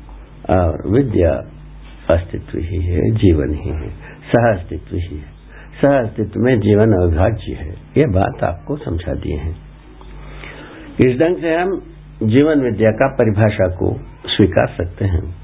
और 0.51 0.91
विद्या 0.91 1.31
अस्तित्व 2.15 2.59
ही 2.59 2.83
है, 2.83 3.11
जीवन 3.11 3.55
ही 3.55 3.69
है, 3.69 3.89
सह 4.33 4.53
अस्तित्व 4.55 4.97
ही 4.97 5.17
है। 5.17 5.41
सह 5.83 5.99
अस्तित्व 5.99 6.41
में 6.41 6.61
जीवन 6.61 6.93
अविभाज्य 6.93 7.53
है। 7.53 7.69
ये 7.97 8.07
बात 8.07 8.45
आपको 8.45 8.77
समझा 8.77 9.13
दिए 9.13 9.37
हैं। 9.37 9.57
इस 11.07 11.21
ढंग 11.21 11.37
से 11.37 11.55
हम 11.55 11.83
जीवन 12.23 12.61
विद्या 12.61 12.91
का 12.91 13.09
परिभाषा 13.09 13.69
को 13.69 14.01
स्वीकार 14.27 14.69
सकते 14.69 15.05
हैं। 15.05 15.35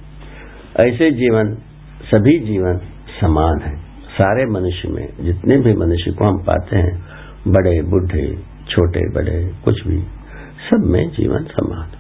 ऐसे 0.87 1.11
जीवन, 1.11 1.55
सभी 2.11 2.39
जीवन 2.39 2.77
समान 3.21 3.61
है। 3.61 3.77
सारे 4.07 4.45
मनुष्य 4.45 4.89
में, 4.89 5.09
जितने 5.21 5.57
भी 5.57 5.75
मनुष्य 5.75 6.11
को 6.11 6.25
हम 6.25 6.45
पाते 6.45 6.77
हैं, 6.77 7.05
बड़े, 7.49 7.83
बुढ़े, 7.83 8.39
छोटे, 8.69 9.01
बड़े, 9.13 9.53
कुछ 9.65 9.87
भी, 9.87 9.99
सब 10.71 10.83
में 10.87 11.11
जीवन 11.11 11.45
समान 11.45 11.96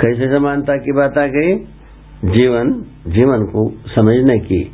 कैसे 0.00 0.38
समानता 0.38 0.76
की 0.76 0.92
बात 0.92 1.18
आ 1.18 1.26
गई? 1.26 1.56
जीवन 2.24 2.84
जीवन 3.06 3.42
को 3.42 3.70
समझने 3.70 4.38
की 4.38 4.70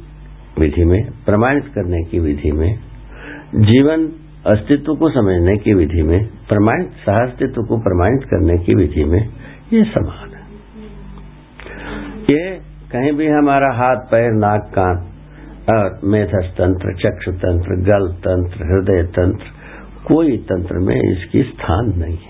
विधि 0.58 0.84
में, 0.84 1.10
प्रमाणित 1.26 1.64
करने 1.64 2.02
की 2.04 2.18
विधि 2.18 2.52
में, 2.52 2.78
जीवन 3.54 4.08
अस्तित्व 4.46 4.94
को 4.94 5.10
समझने 5.10 5.58
की 5.58 5.74
विधि 5.74 6.02
में, 6.02 6.26
प्रमाणित, 6.26 6.90
सहअस्तित्व 6.90 7.62
को 7.62 7.78
प्रमाणित 7.78 8.24
करने 8.24 8.64
की 8.64 8.74
विधि 8.74 9.04
में, 9.04 9.28
ये 9.72 9.84
समान 9.84 10.30
है। 10.30 10.40
ये 12.22 12.56
कहीं 12.92 13.12
भी 13.12 13.26
हमारा 13.26 13.74
हाथ, 13.74 13.96
पैर, 13.96 14.32
नाक, 14.32 14.72
कान, 14.78 15.06
और 15.74 16.00
मेधस 16.04 16.54
तंत्र 16.58 16.94
चक्षु 16.94 17.32
तंत्र 17.32 17.74
गल 17.74 18.12
तंत्र 18.12 18.64
हृदय 18.64 19.02
तंत्र 19.02 19.44
कोई 20.08 20.36
तंत्र 20.36 20.78
में 20.78 21.12
इसकी 21.12 21.42
स्थान 21.42 21.92
नहीं 21.98 22.16
है। 22.16 22.29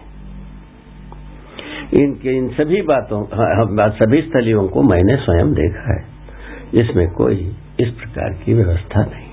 इनके, 1.95 2.37
इन 2.37 2.49
सभी 2.49 2.83
बातों 2.83 3.25
सभी 3.91 4.23
स्थलियों 4.23 4.69
को 4.69 4.83
मैंने 4.83 5.17
स्वयं 5.17 5.53
देखा 5.53 5.95
है। 5.95 6.21
इसमें 6.81 7.11
कोई 7.11 7.53
इस 7.81 7.89
प्रकार 7.89 8.33
की 8.45 8.55
व्यवस्था 8.55 9.05
नहीं। 9.05 9.31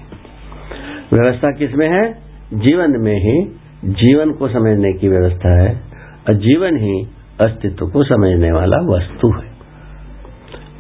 व्यवस्था 1.14 1.52
किसमें 1.52 1.90
है? 1.90 2.14
जीवन 2.54 2.92
में 2.98 3.16
ही। 3.16 3.56
जीवन 3.86 4.32
को 4.32 4.48
समझने 4.48 4.94
की 4.94 5.08
व्यवस्था 5.08 5.64
है 5.64 5.82
और 6.28 6.34
जीवन 6.34 6.78
ही 6.78 7.08
अस्तित्व 7.42 7.88
को 7.88 8.04
समझने 8.04 8.52
वाला 8.52 8.78
वस्तु 8.78 9.28
है। 9.28 9.52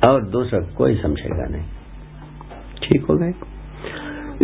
और 0.07 0.29
दूसरा 0.29 0.59
कोई 0.59 0.95
समझेगा 0.95 1.45
नहीं। 1.49 1.65
ठीक 2.83 3.01
हो 3.01 3.15
गए? 3.15 3.33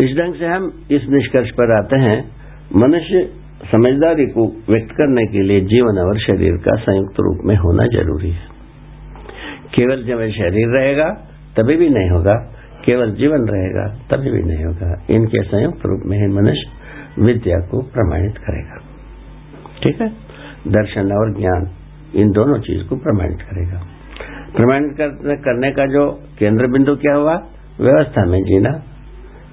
इस 0.03 0.17
ढंग 0.17 0.35
से 0.35 0.45
हम 0.45 0.83
इस 0.91 1.01
निष्कर्ष 1.09 1.49
पर 1.49 1.77
आते 1.77 1.99
हैं। 1.99 2.31
मनुष्य 2.75 3.42
समझदारी 3.75 4.25
को 4.25 4.47
व्यक्त 4.69 4.91
करने 4.91 5.25
के 5.25 5.39
लिए 5.39 5.61
जीवन 5.61 6.07
और 6.07 6.19
शरीर 6.19 6.57
का 6.57 6.75
संयुक्त 6.75 7.15
रूप 7.19 7.37
में 7.45 7.55
होना 7.55 7.87
ज़रूरी 7.87 8.31
है। 8.31 8.53
केवल 9.75 10.03
जब 10.03 10.17
शरीर 10.17 10.67
रहेगा, 10.67 11.09
तभी 11.57 11.77
भी 11.77 11.89
नहीं 11.89 12.09
होगा। 12.09 12.33
केवल 12.85 13.11
जीवन 13.11 13.37
रहेगा, 13.37 13.95
तभी 14.11 14.31
भी 14.31 14.43
नहीं 14.43 14.65
होगा। 14.65 15.05
इनके 15.09 15.43
संयुक्त 15.43 15.81
रूप 15.85 16.01
में 16.05 16.17
ही 16.17 16.27
मनुष्य 16.27 16.71
विद्या 17.19 17.59
को 17.59 17.81
प्रमाणित 17.81 18.37
करेगा। 18.37 18.81
ठीक 19.83 20.01
है? 20.01 20.07
दर्शन 20.67 21.11
और 21.11 21.39
ज्ञान, 21.39 21.67
इन 22.15 22.31
दोनों 22.31 22.59
चीज़ 22.59 22.87
को 22.87 22.95
प्रमाणित 22.95 23.41
करेगा। 23.41 23.83
प्रमाणित 24.57 24.95
करने 25.43 25.71
का 25.71 25.85
जो 25.85 26.11
केंद्र 26.39 26.67
बिंदु 26.67 26.95
क्या 26.95 27.15
हुआ? 27.15 27.35
व्यवस्था 27.81 28.25
में 28.25 28.43
जीना। 28.43 28.83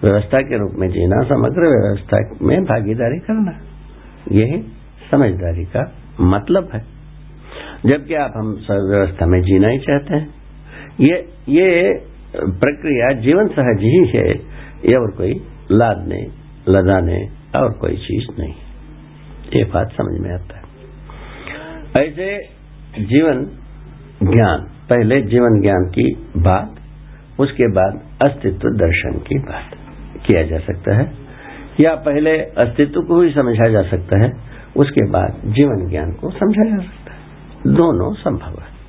व्यवस्था 0.05 0.43
के 0.43 0.59
रूप 0.59 0.71
में 0.75 0.89
जीना, 0.89 1.23
समग्र 1.23 1.61
व्यवस्था 1.61 2.47
में 2.47 2.65
भागीदारी 2.65 3.19
करना। 3.19 3.70
यही 4.33 4.63
समझदारी 5.11 5.65
का 5.65 5.93
मतलब 6.21 6.69
है। 6.75 7.01
जबकि 7.87 8.15
आप 8.15 8.33
हम 8.37 8.49
व्यवस्था 8.71 9.27
में 9.27 9.41
जीना 9.41 9.69
ही 9.69 9.79
चाहते 9.79 10.17
हैं। 10.17 10.35
ये 11.01 11.29
ये 11.49 11.93
प्रक्रिया 12.37 13.21
जीवन 13.21 13.49
सहज 13.49 13.79
ही 13.81 14.19
है, 14.19 14.31
ये 14.85 14.95
और 14.95 15.11
कोई 15.17 15.33
लादने, 15.73 16.27
लदाने 16.69 17.29
और 17.59 17.73
कोई 17.73 17.97
चीज़ 17.97 18.41
नहीं। 18.41 18.55
ये 19.57 19.65
बात 19.65 19.93
समझ 19.93 20.21
में 20.21 20.35
आता 20.35 20.59
है। 20.59 20.65
ऐसे 22.07 22.39
जीवन 23.05 23.45
ज्ञान, 24.23 24.61
पहले 24.91 25.21
जीवन 25.21 25.61
ज्ञान 25.63 25.85
की 25.91 26.15
बात, 26.37 26.75
उसके 27.41 27.67
बाद 27.67 28.01
अस्तित्व 28.23 28.69
दर्शन 28.69 29.19
की 29.19 29.39
बात 29.39 29.71
किया 30.27 30.43
जा 30.43 30.59
सकता 30.59 30.97
है। 30.97 31.20
या 31.81 31.95
पहले 31.95 32.39
अस्तित्व 32.39 33.01
को 33.01 33.23
ही 33.23 33.31
समझा 33.31 33.69
जा 33.69 33.83
सकता 33.83 34.27
है, 34.27 34.33
उसके 34.77 35.11
बाद 35.11 35.41
जीवन 35.47 35.89
ज्ञान 35.91 36.13
को 36.13 36.31
समझा 36.31 36.71
जा 36.71 36.77
सकता 36.77 37.13
है। 37.13 37.21
दोनों 37.75 38.15
संभव 38.15 38.63
है। 38.63 38.80